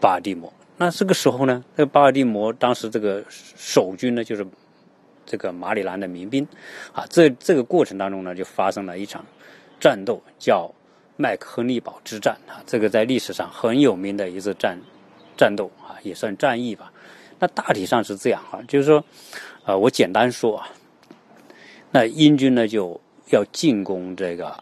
[0.02, 0.52] 巴尔的摩。
[0.78, 4.46] 那这个时候呢，这个巴尔的摩当时这个守军呢，就是
[5.26, 6.46] 这个马里兰的民兵。
[6.94, 9.26] 啊，这这个过程当中呢，就发生了一场
[9.80, 10.70] 战斗，叫
[11.16, 12.38] 麦克亨利堡之战。
[12.48, 14.78] 啊，这个在历史上很有名的一次战
[15.38, 16.92] 战斗啊，也算战役吧。
[17.40, 19.04] 那大体上是这样啊，就是说，
[19.64, 20.68] 呃，我简单说啊，
[21.92, 23.00] 那英军呢就
[23.32, 24.62] 要进攻这个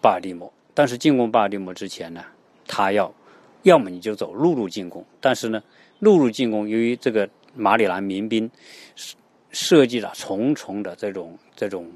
[0.00, 0.52] 巴尔的摩。
[0.74, 2.24] 但是进攻巴尔的摩之前呢，
[2.66, 3.12] 他要，
[3.62, 5.04] 要么你就走陆路进攻。
[5.20, 5.62] 但是呢，
[5.98, 8.50] 陆路进攻由于这个马里兰民兵
[9.50, 11.86] 设计了重重的这种这种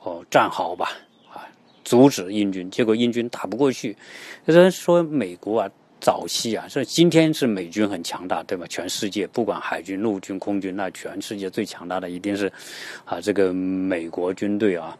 [0.00, 0.90] 哦战壕吧，
[1.32, 1.48] 啊，
[1.82, 2.70] 阻止英军。
[2.70, 3.96] 结果英军打不过去。
[4.44, 8.66] 有人说美国啊，早期啊，说今天是美军很强大，对吧？
[8.68, 12.52] 全世界不管海军、陆军、空军，那全世界最强大的一定是
[13.06, 14.94] 啊这个美国军队啊。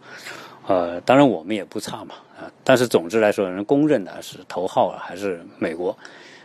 [0.66, 5.96] 呃，当然我们也不差嘛，啊，但是总之来说，人公认的是头号还是美国。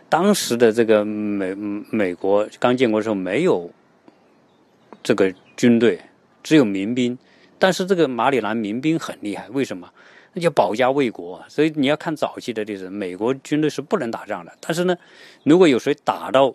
[0.10, 1.54] 当时的这个美
[1.92, 3.70] 美国刚建国的时候没有
[5.04, 6.00] 这个军队，
[6.42, 7.18] 只有民兵。
[7.58, 9.90] 但是这个马里兰民兵很厉害，为什么？
[10.34, 11.44] 那叫保家卫国。
[11.48, 14.52] 所以你要看早期的历史，美国军队是不能打仗的。
[14.60, 14.96] 但是呢，
[15.44, 16.54] 如果有谁打到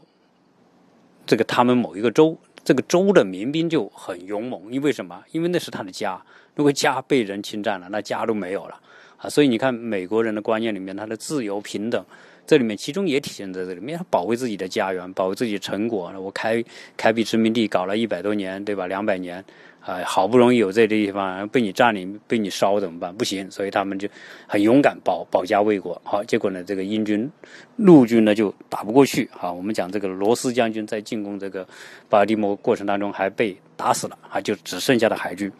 [1.26, 5.22] 这个他们某一个州，这个州的民兵就很勇猛，因为什么？
[5.32, 6.20] 因为那是他的家。
[6.54, 8.78] 如果家被人侵占了，那家都没有了
[9.16, 9.30] 啊！
[9.30, 12.04] 所以你看，美国人的观念里面，他的自由平等，
[12.46, 16.12] 这里面其中也体现在这里面，他保卫自己的家园，保卫自己的成果。
[16.20, 16.62] 我开
[16.96, 18.86] 开辟殖民地搞了一百多年，对吧？
[18.86, 19.42] 两百年
[19.80, 23.14] 啊，好不容易有这地方被你占领、被你烧怎么办？
[23.14, 24.08] 不行，所以他们就
[24.46, 26.00] 很勇敢，保保家卫国。
[26.04, 27.30] 好，结果呢，这个英军
[27.76, 29.50] 陆军呢就打不过去啊。
[29.50, 31.66] 我们讲这个罗斯将军在进攻这个
[32.08, 35.50] 巴尔的摩过程当中还被打死了啊，就只剩下了海军。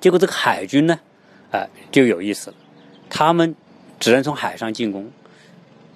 [0.00, 1.00] 结果这个海军呢，
[1.50, 2.56] 啊，就有意思了。
[3.08, 3.54] 他们
[3.98, 5.10] 只能从海上进攻。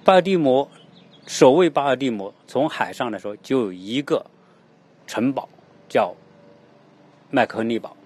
[0.03, 0.69] 巴尔的摩
[1.27, 4.25] 守卫巴尔的摩，从海上来说就有一个
[5.07, 5.47] 城堡，
[5.87, 6.13] 叫
[7.33, 7.97] 麦克亨利堡。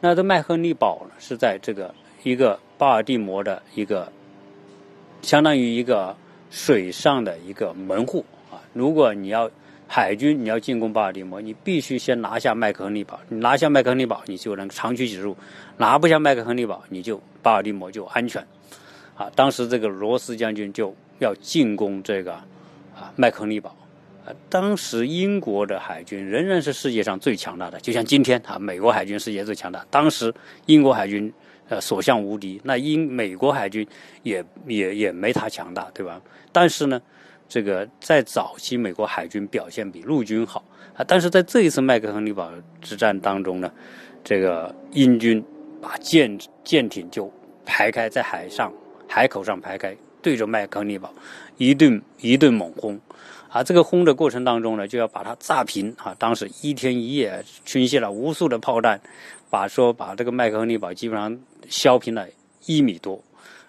[0.00, 4.12] 那这麦克亨利堡呢，是在这个一个巴尔的摩的一个，
[5.20, 6.14] 相当于一个
[6.48, 8.62] 水上的一个门户啊。
[8.72, 9.50] 如果你要
[9.88, 13.18] 海军，你要进攻巴尔的摩，你必须先拿下麦克亨利堡。
[13.28, 15.34] 你拿下麦克亨利堡，你就能长驱直入；
[15.76, 18.46] 拿不下麦克亨利堡，你就巴尔的摩就安全。
[19.16, 22.34] 啊，当时这个罗斯将军就要进攻这个
[22.94, 23.74] 啊麦克亨利堡。
[24.48, 29.84] 当时英国的海军仍然是世界上最强大的，就像今天啊，美国海军世界最强大。
[29.90, 30.32] 当时
[30.66, 31.32] 英国海军
[31.68, 33.86] 呃所向无敌，那英美国海军
[34.22, 36.20] 也也也没他强大，对吧？
[36.52, 37.00] 但是呢。
[37.50, 40.62] 这个在早期，美国海军表现比陆军好
[40.94, 42.52] 啊，但是在这一次麦克亨利堡
[42.82, 43.72] 之战当中呢，
[44.22, 45.42] 这个英军
[45.80, 47.32] 把舰舰艇就
[47.64, 48.70] 排开在海上
[49.08, 51.10] 海口上排开，对着麦克亨利堡
[51.56, 53.00] 一顿一顿猛轰
[53.48, 53.62] 啊！
[53.62, 56.14] 这个轰的过程当中呢，就要把它炸平啊！
[56.18, 59.00] 当时一天一夜倾泻了无数的炮弹，
[59.50, 61.38] 把说把这个麦克亨利堡基本上
[61.68, 62.26] 削平了
[62.66, 63.22] 一米多。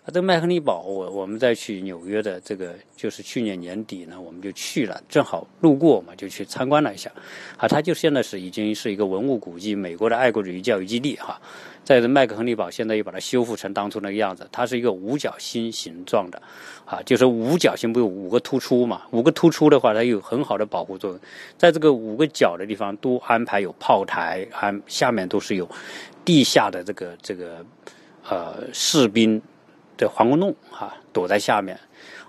[0.09, 7.11] 这个麦克利堡，我我们再去纽约的这个，就是去年年底呢，我们就去了，正好路过嘛，就去参观了一下。
[7.57, 11.39] 啊，它就现在是已经是一个文物古迹，美国的爱国主义教育基地哈。
[11.83, 16.39] 在这麦克亨利堡，现在又把它修复成当初那个样子，它是一个五角星形状的，
[16.85, 19.01] 啊，就是五角星不有五个突出嘛？
[19.11, 21.19] 五个突出的话，它有很好的保护作用。
[21.57, 25.67] 在这个五个角的地方都安排有炮台，安下面都是有
[26.23, 27.65] 地下的这个这个
[28.29, 29.41] 呃士兵
[29.99, 31.75] 的防空洞哈，躲在下面。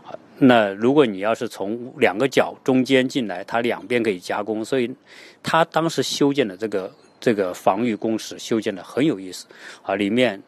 [0.04, 4.94] 啊，那如果你要是从两个角中间进来，它两边可以加工，所以
[5.42, 6.92] 它当时修建的这个。
[7.22, 9.46] 这个防御工事修建的很有意思，
[9.82, 10.42] 啊，里面，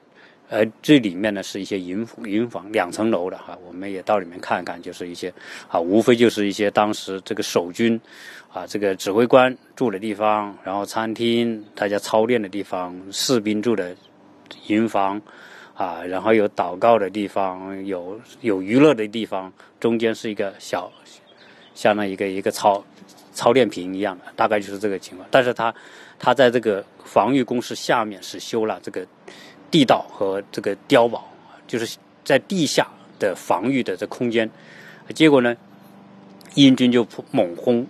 [0.49, 5.31] 呃，这里面呢是一些营营房，两层楼的哈，我们也到里面看看，就是一些，
[5.69, 8.01] 啊，无非就是一些当时这个守军，
[8.51, 13.95] 啊，这个指挥官住的地方，然后餐厅，大家操练的地方，士兵住的
[14.69, 15.21] 营房，
[15.83, 20.91] 啊，然后有祷告的地方，有有娱乐的地方，中间是一个小，
[21.75, 22.85] 相当于一个一个操
[23.33, 25.75] 操练坪一样的，大概就是这个情况，但是他。
[26.25, 29.05] 他在这个防御工事下面是修了这个
[29.73, 31.29] 地道和这个碉堡，
[31.67, 32.87] 就是在地下
[33.19, 34.49] 的防御的这空间。
[35.17, 35.57] 结果呢，
[36.55, 37.85] 英军就猛轰，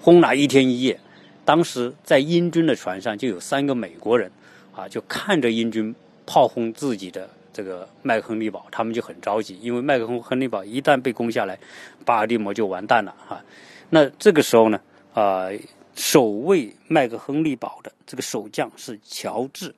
[0.00, 0.96] 轰了一天一夜。
[1.44, 4.30] 当时在英军的船上就有三个美国人
[4.72, 5.92] 啊，就看着英军
[6.26, 11.58] 炮轰自己的这个麦克亨利堡，他们就很着急，因为麦克亨利堡一旦被攻下来，
[12.04, 13.44] 巴尔的摩就完蛋了啊。
[13.90, 14.80] 那这个时候呢，
[15.12, 15.48] 啊。
[15.96, 19.70] 守卫麦克亨利堡的这个守将是乔治·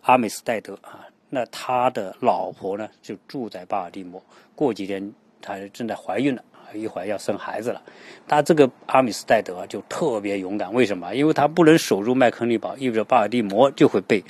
[0.00, 4.24] 阿米斯戴德啊，那他的老婆呢就住在巴尔的摩。
[4.54, 5.12] 过几天
[5.42, 7.82] 她正在怀孕了，一会儿要生孩子了。
[8.26, 11.14] 他这个阿米斯戴德就特别勇敢，为什么？
[11.14, 14.24] 因为他不能守住麦克亨利堡，意味着巴尔的摩就会被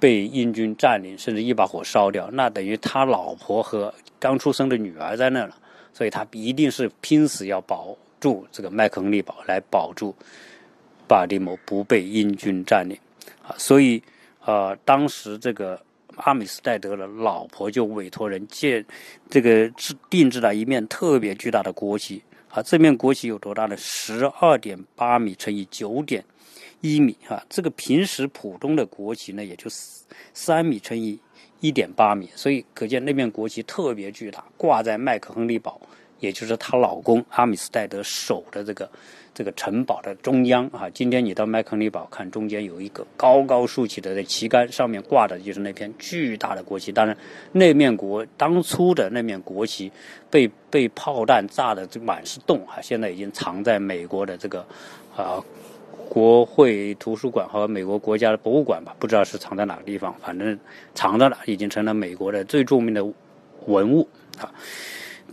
[0.00, 2.28] 被英军占领，甚至一把火烧掉。
[2.32, 5.54] 那等于他老婆和刚出生的女儿在那了，
[5.92, 10.12] 所以他一定是拼死要保住这个麦克亨利堡，来保住。
[11.06, 12.96] 巴尔的摩不被英军占领，
[13.42, 14.00] 啊，所以，
[14.44, 15.76] 呃，当时这个
[16.14, 18.86] 阿米斯戴德的老婆就委托人建
[19.28, 23.76] 这个制定制了一面特别巨大的国旗，啊，这面国旗有多大呢？
[23.76, 26.24] 十二点八米乘以九点
[26.80, 29.70] 一米，啊，这个平时普通的国旗呢，也就
[30.32, 31.18] 三米乘以
[31.60, 35.80] 一点八米，所以可见那面国旗特别巨大，挂在麦克亨利堡，
[36.18, 38.90] 也就是她老公阿米斯戴德守的这个。
[39.32, 46.90] 这个城堡的中央啊，今天你到麦克亨利堡看，中间有一个高高竖起的旗杆，上面挂的就是那片巨大的国旗。
[46.90, 47.16] 当然，
[47.52, 49.90] 那面国当初的那面国旗
[50.28, 54.66] 被被炮弹炸的这满是洞啊，现在已经藏在美国的这个
[55.16, 55.42] 啊
[56.10, 60.58] 国会图书馆和美国国家的博物馆吧，不知道是藏在哪个地方，反正
[60.92, 63.04] 藏着了，已经成了美国的最著名的
[63.66, 64.52] 文物啊。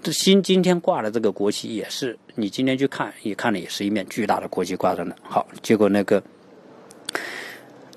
[0.04, 5.16] 这新今天挂的这个国旗也是，你今天去看，一看了也是一面巨大的国旗挂在那。
[5.24, 6.22] 好，结果那个，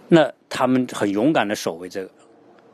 [0.09, 2.11] 那他们很勇敢的守卫这个。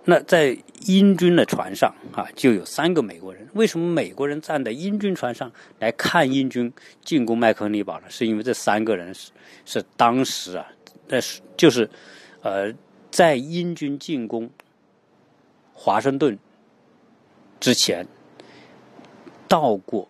[0.07, 3.47] 那在英军的船上啊，就有三个美国人。
[3.53, 6.73] 为什么美国人站在英军船上来看英军
[7.05, 8.07] 进攻麦克利堡呢？
[8.09, 9.31] 是因为这三个人是
[9.65, 10.67] 是当时啊，
[11.09, 11.91] 那是就是
[12.43, 12.73] 呃，
[13.11, 14.49] 在英军进攻
[15.75, 16.39] 华盛顿
[17.61, 18.07] 之前。
[19.49, 20.09] 到过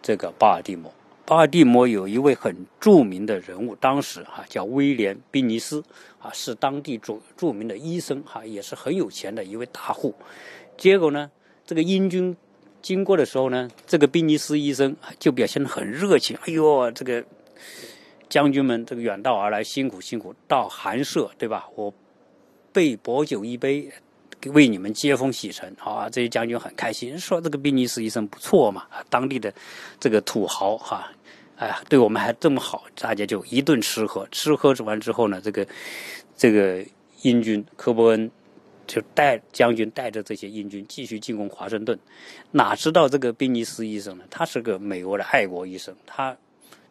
[0.00, 0.94] 这个巴尔的摩，
[1.26, 5.82] 巴尔的摩有一位很著名的人物，当时哈叫威廉·宾尼斯，
[6.20, 10.14] 啊是当地著著名的医生，哈也是很有钱的一位大户。
[10.78, 11.28] 结果呢，
[11.66, 12.36] 这个英军
[12.80, 17.24] 经过的时候呢，这个宾尼斯医生就表现得很热情，哎呦，这个
[18.28, 21.68] 将军们这个远道而来，辛苦辛苦，到寒舍对吧？
[21.74, 21.92] 我
[22.72, 23.90] 备薄酒一杯。
[24.50, 26.08] 为你们接风洗尘啊！
[26.10, 29.52] 这些将军很开心，说这个宾尼斯医生不错嘛，当地的
[29.98, 31.10] 这个土豪哈，
[31.56, 34.26] 哎，对我们还这么好，大家就一顿吃喝。
[34.30, 35.66] 吃喝完之后呢，这个
[36.36, 36.84] 这个
[37.22, 38.30] 英军科伯恩
[38.86, 41.98] 就带将军带着这些英军继续进攻华盛顿。
[42.50, 44.24] 哪知道这个宾尼斯医生呢？
[44.30, 46.36] 他是个美国的爱国医生，他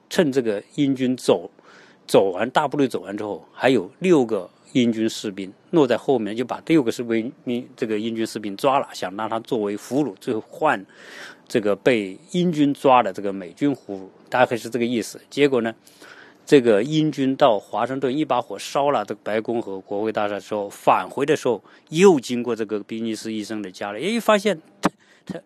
[0.10, 1.50] 趁这个英军走
[2.08, 4.50] 走完大部队走完之后，还有六个。
[4.76, 7.32] 英军士兵落在后面，就把六个士兵
[7.78, 10.86] 这个英军士兵抓了，想让他作为俘虏，最后换
[11.48, 15.22] 这个被英军抓的这个美军俘虏，大概是这个意思。
[15.30, 15.74] 结果呢，
[16.46, 24.92] 这个英军到华盛顿一把火烧了这个白宫和国会大厦之后，返回的时候又经过这个宾尼斯医生的家里，哎，发现他
[25.26, 25.40] 他。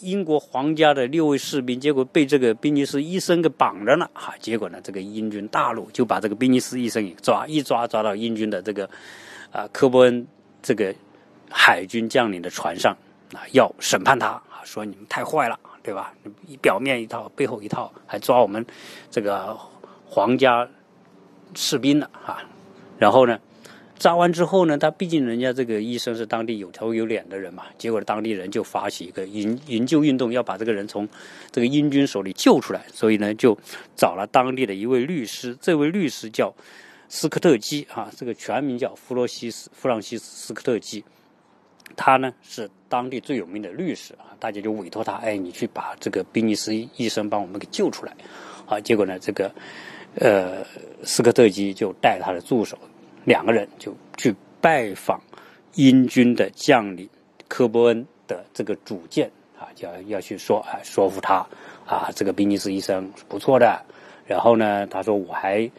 [0.00, 4.34] 英国皇家的六位士兵，结果被这个宾尼斯医生给绑着了哈。
[4.40, 8.88] 结果呢，这个英军大怒，就把这个宾尼斯医生给抓，一抓抓到英军的这个
[9.52, 10.26] 啊科伯恩
[10.62, 10.94] 这个
[11.50, 12.96] 海军将领的船上
[13.32, 16.14] 啊，要审判他啊，说你们太坏了，对吧？
[16.60, 18.64] 表面一套，背后一套，还抓我们
[19.10, 19.56] 这个
[20.04, 20.68] 皇家
[21.54, 22.42] 士兵呢啊。
[22.98, 23.38] 然后呢，
[24.00, 31.08] 抓完之后呢，他毕竟人家这个医生是当地有头有脸的人嘛，结果当地人就发起一个营营救运动，要把这个人从
[31.52, 33.56] 这个英军手里救出来，所以呢，就
[33.94, 36.52] 找了当地的一位律师，这位律师叫。
[37.12, 41.02] 斯科特基啊，这个全名叫弗罗西斯·弗朗西斯·斯科特基，
[41.96, 48.14] 他呢是当地最有名的律师啊，大家就委托他，哎，你去把这个宾尼斯医生帮我们给救出来，
[48.64, 49.52] 啊，结果呢，这个
[50.14, 50.64] 呃
[51.02, 52.78] 斯科特基就带他的助手
[53.24, 55.20] 两个人就去拜访
[55.74, 57.08] 英军的将领
[57.48, 61.46] 科波恩的这个主见啊，要要去说啊，说服他
[61.86, 63.80] 啊，这个宾尼斯医生是不错的，
[64.26, 65.70] 然后呢，他说我还。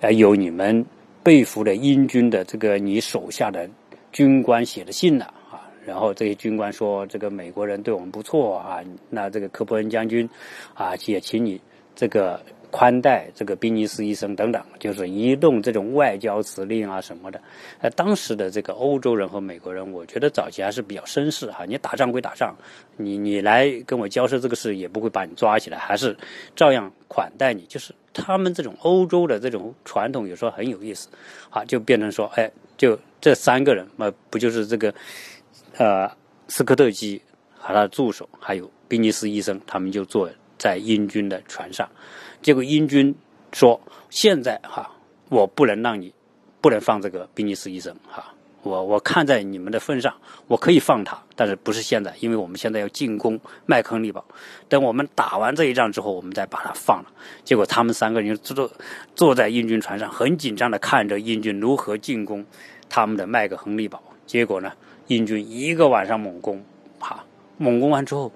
[0.00, 0.86] 呃，有你们
[1.24, 3.68] 被俘的英军的这个你手下的
[4.12, 8.78] 军官写的信呢啊，然后这些军官说这个美国人对我们不错啊，
[9.10, 10.30] 那这个科波恩将军
[10.74, 11.60] 啊也请你
[11.96, 12.40] 这个。
[12.70, 17.40] 宽待这个宾尼斯医生等等，就是移动这种外交辞令啊什么的。
[17.80, 21.64] 呃，当时的这个欧洲人和美国人，我觉得早期还是比较绅士哈。
[21.64, 22.54] 你打仗归打仗，
[22.96, 26.16] 你你来跟我交涉这个事，也不会把你抓起来，还是
[26.54, 27.62] 照样款待你。
[27.68, 31.08] 就是他们这种欧洲的这种传统，有时候很有意思。
[31.48, 34.92] 好，就变成说，哎，就这三个人嘛，不就是这个
[35.78, 36.10] 呃
[36.48, 37.20] 斯科特基
[37.56, 41.88] 和他的助手，还有宾尼斯医生，他们就坐在英军的船上。
[42.40, 43.14] 结果英军
[43.52, 43.80] 说
[44.10, 44.90] ：“现在哈，
[45.28, 46.12] 我不能让你，
[46.60, 48.32] 不能放这个宾尼斯医生哈。
[48.62, 50.14] 我我看在你们的份上，
[50.46, 54.24] 我可以放他，但是不是现在，因为我们现在要进攻麦克利堡。
[54.68, 57.10] 等我们打完这一仗之后，我们再把他放了。
[57.44, 58.70] 结果他们三个人坐
[59.14, 62.44] 坐在英军船上，很紧张的看着英军如何进攻
[62.88, 64.02] 他们的麦克亨利堡。
[64.26, 64.72] 结果呢，
[65.06, 66.62] 英军一个晚上猛攻，
[66.98, 67.24] 哈，
[67.56, 68.30] 猛攻完之后，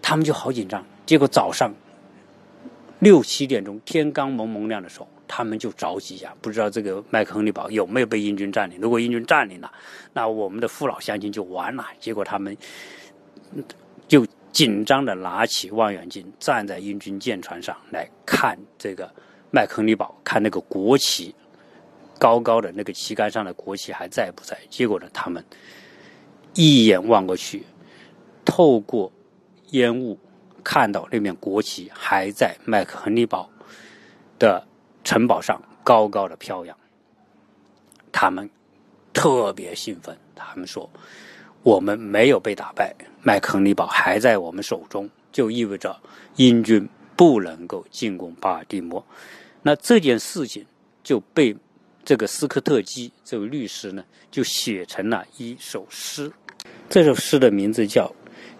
[0.00, 0.84] 他们就好紧张。
[1.04, 1.74] 结果早上。”
[3.00, 8.78] 六七点钟，天刚蒙蒙亮的时候，他们就着急呀，不知道这个麦克亨利堡有没有被英军占领。
[8.78, 9.72] 如果英军占领了，
[10.12, 11.86] 那我们的父老乡亲就完了。
[11.98, 12.54] 结果他们
[14.06, 19.10] 就紧张的拿起望远镜，站在英军舰船上来看这个
[19.50, 21.34] 麦克亨利堡，看那个国旗
[22.18, 24.58] 高高的那个旗杆上的国旗还在不在？
[24.68, 25.42] 结果呢，他们
[26.52, 27.64] 一眼望过去，
[28.44, 29.10] 透过
[29.70, 30.18] 烟雾。
[30.60, 33.48] 看到那面国旗还在麦克亨利堡
[34.38, 34.66] 的
[35.02, 36.76] 城堡上高高的飘扬，
[38.12, 38.48] 他们
[39.12, 40.16] 特别兴奋。
[40.34, 40.88] 他们说
[41.62, 45.98] ：“我们没有被打败，麦克亨利堡还在我们手中，就意味着
[46.36, 49.04] 英军不能够进攻巴尔的摩。”
[49.62, 50.64] 那这件事情
[51.02, 51.54] 就被
[52.04, 56.32] 这个斯科特基这位律师呢，就写成了一首诗。
[56.88, 58.10] 这首诗的名字叫。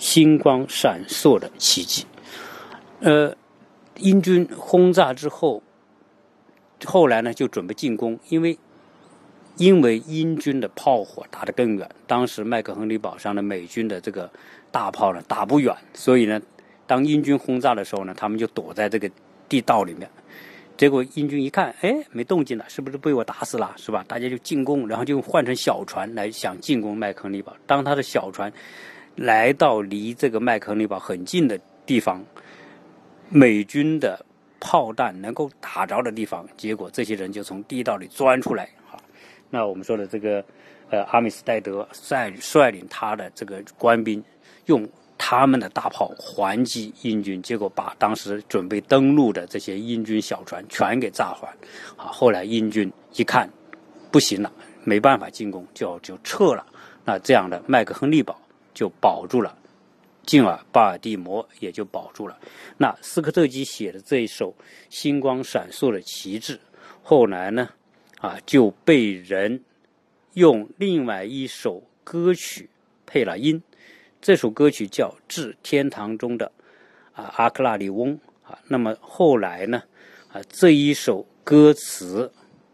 [0.01, 2.07] 星光闪烁的奇迹。
[3.01, 3.37] 呃，
[3.99, 5.63] 英军轰炸之后，
[6.87, 8.59] 后来呢就准备进攻，因为
[9.59, 14.29] 因为英军的炮火打得更远，当时麦克亨利堡上的美军的这个
[14.73, 16.41] 大炮呢打不远，所以呢，
[16.87, 19.09] 当英军轰炸的时候呢，他们就躲在这个
[19.51, 20.11] 地道里面。
[20.79, 23.71] 结果英军一看，哎，没动静了，是不是被我打死了？
[23.77, 24.03] 是吧？
[24.09, 27.55] 大家就进攻，然后就换成小船来想进攻麦克亨利堡。
[27.67, 28.51] 当他的小船。
[29.21, 32.25] 来到离这个麦克亨利堡很近的地方，
[33.29, 34.25] 美军的
[34.59, 38.67] 炮弹能够打着的地方，结果这些人就从地道里钻出来。
[38.91, 38.99] 哈，
[39.51, 40.43] 那我们说的这个，
[40.89, 44.25] 呃，阿米斯戴德率率领他的这个官兵，
[44.65, 51.47] 用他们的大炮还击英军，结果把当时准备登陆的这些英军小船全给炸坏。
[51.99, 53.47] 啊，后来英军一看
[54.11, 54.51] 不行了，
[54.83, 56.65] 没办法进攻，就就撤了。
[57.05, 58.41] 那这样的麦克亨利堡。
[58.81, 59.55] 就保住了，
[60.25, 62.39] 进而巴尔的摩也就保住了。
[62.79, 64.55] 那斯科特基写的这一首
[64.89, 66.59] 星光闪烁的旗帜，
[67.03, 67.69] 后来呢，
[68.21, 69.63] 啊就被人
[70.33, 72.71] 用另外一首歌曲
[73.05, 73.63] 配了音。
[74.23, 76.51] 这首歌曲叫《致天堂中的
[77.13, 78.19] 啊阿克拉里翁》
[78.51, 78.59] 啊。
[78.67, 79.83] 那么后来呢，
[80.33, 82.33] 啊这一首歌词，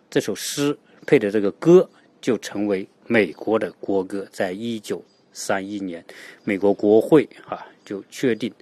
[0.08, 1.90] 这首诗配的这个歌
[2.20, 5.04] 就成为美国的国歌，在一九。
[5.38, 6.02] 三一年，
[6.44, 8.48] 美国国会啊就确定《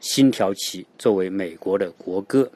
[0.00, 2.50] 星条旗》作为美国的国歌。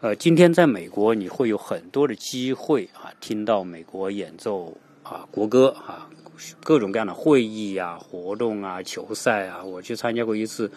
[0.00, 6.08] 呃，今天在美国你会有很多的机会啊，听到美国演奏啊国歌啊，
[6.62, 9.64] 各种各样的会议啊、活动啊、球赛啊。
[9.64, 10.70] 我去参加过一次，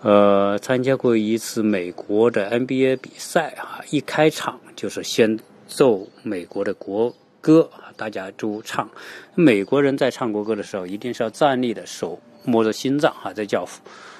[0.00, 7.14] 呃，参加过一次美国的 NBA 比赛啊，一开场就是先奏美国的国。
[7.46, 8.90] 歌，大家都唱。
[9.36, 13.64] 美国人在唱国歌的时候，一定是要站立的，手摸着心脏啊，这叫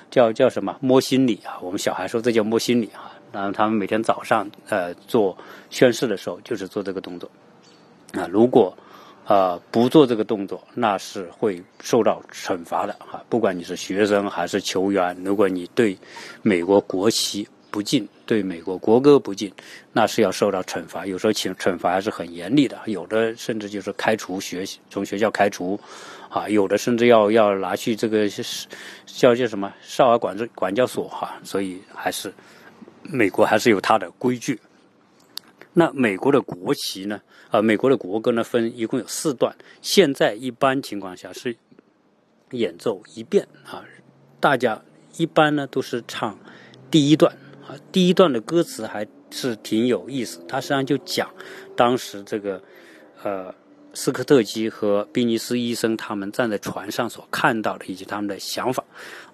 [0.08, 0.76] 叫叫什么？
[0.80, 1.58] 摸心里啊。
[1.60, 3.10] 我们小孩说这叫摸心里啊。
[3.32, 5.36] 然后他们每天早上呃做
[5.70, 7.28] 宣誓的时候，就是做这个动作
[8.12, 8.28] 啊。
[8.30, 8.72] 如果
[9.24, 13.24] 啊不做这个动作，那是会受到惩罚的啊。
[13.28, 15.98] 不管你是学生还是球员，如果你对
[16.42, 17.48] 美国国旗。
[17.76, 19.52] 不敬对美国国歌不敬，
[19.92, 21.04] 那是要受到惩罚。
[21.04, 25.78] 有时候惩惩罚还是很严厉的，有的甚至就是开除学从学校开除，
[26.30, 28.26] 啊，有的甚至要要拿去这个
[29.04, 31.38] 叫叫什么少儿管制管教所哈。
[31.44, 32.32] 所以还是
[33.02, 34.58] 美国还是有它的规矩。
[35.74, 37.20] 那美国的国旗呢？
[37.50, 41.54] 啊，美国的国歌呢分一共有四段，现在一般情况下是
[42.52, 43.84] 演奏一遍啊，
[44.40, 44.82] 大家
[45.18, 46.38] 一般呢都是唱
[46.90, 47.36] 第一段。
[47.66, 50.40] 啊，第一段的歌词还是挺有意思。
[50.46, 51.28] 他实际上就讲
[51.74, 52.62] 当时这个
[53.22, 53.52] 呃
[53.92, 58.84] 斯科特基和宾尼斯医生他们站在船上所看到的以及他们的想法。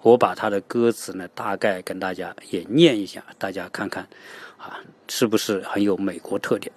[0.01, 4.09] 我把他的歌词呢大概跟大家也念一下，大家看看
[4.57, 6.73] 啊是不是很有美国特点？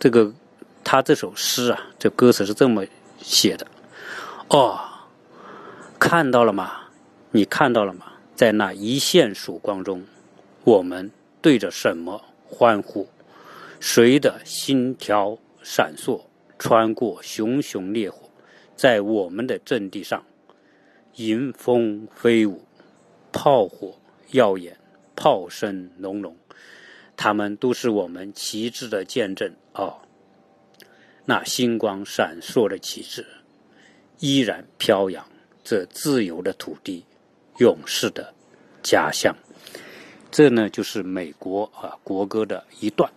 [0.00, 0.32] 这个
[0.82, 2.84] 他这首诗啊，这歌词是这么
[3.20, 3.66] 写的：
[4.48, 4.80] 哦，
[5.98, 6.88] 看到了吗？
[7.30, 8.06] 你看到了吗？
[8.34, 10.02] 在那一线曙光中。
[10.64, 11.10] 我们
[11.40, 13.08] 对着什么欢呼？
[13.80, 16.22] 谁的心跳闪烁，
[16.56, 18.30] 穿过熊熊烈火，
[18.76, 20.24] 在我们的阵地上，
[21.16, 22.62] 迎风飞舞，
[23.32, 23.98] 炮火
[24.30, 24.78] 耀眼，
[25.16, 26.36] 炮声隆隆，
[27.16, 29.98] 他们都是我们旗帜的见证啊！
[31.24, 33.26] 那星光闪烁的旗帜，
[34.20, 35.26] 依然飘扬
[35.64, 37.04] 这自由的土地，
[37.58, 38.32] 勇士的
[38.80, 39.34] 家乡。
[40.32, 43.12] 这呢就是美国啊国歌的一段，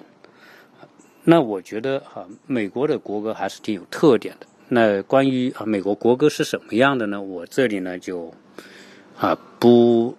[1.23, 4.45] 那我觉得哈美国的国歌还是挺有特点的。
[4.67, 7.21] 那关于啊美国国歌是什么样的呢？
[7.21, 8.33] 我这里呢就
[9.17, 10.13] 啊不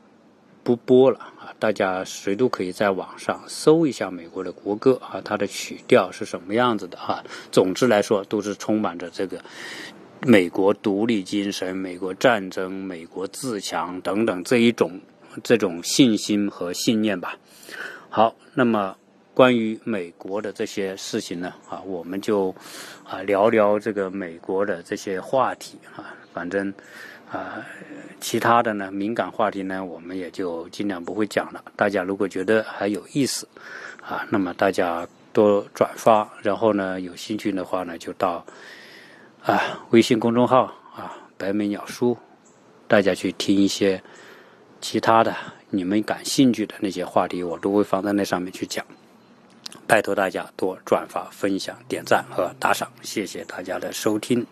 [0.62, 7.22] 不播了啊，大家谁都可以在网上搜一下美国的国歌啊，它的曲调是什么样子的哈。
[7.52, 9.38] 总之来说，都是充满着这个
[10.22, 14.98] 美国独立精神、美国战争、美国自强等等这一种。
[15.42, 17.36] 这种信心和信念吧。
[18.08, 18.96] 好，那么
[19.34, 22.54] 关于美国的这些事情呢，啊，我们就
[23.04, 26.14] 啊聊聊这个美国的这些话题啊。
[26.32, 26.72] 反正
[27.30, 27.62] 啊，
[28.20, 31.62] 其他的呢，敏感话题呢，我们也就尽量不会讲了。
[31.76, 33.46] 大家如果觉得还有意思
[34.02, 38.44] 啊，那么大家多转发，然后呢，有兴趣的话呢，就到
[39.42, 39.60] 啊
[39.90, 42.16] 微信公众号啊白眉鸟书，
[42.88, 44.02] 大家去听一些。
[44.80, 45.34] 其他的
[45.70, 48.84] 你们感兴趣的那些话题，我都会放在那上面去讲。
[49.86, 54.46] 拜托大家多转发、分享、点赞和打赏，谢谢大家的收听。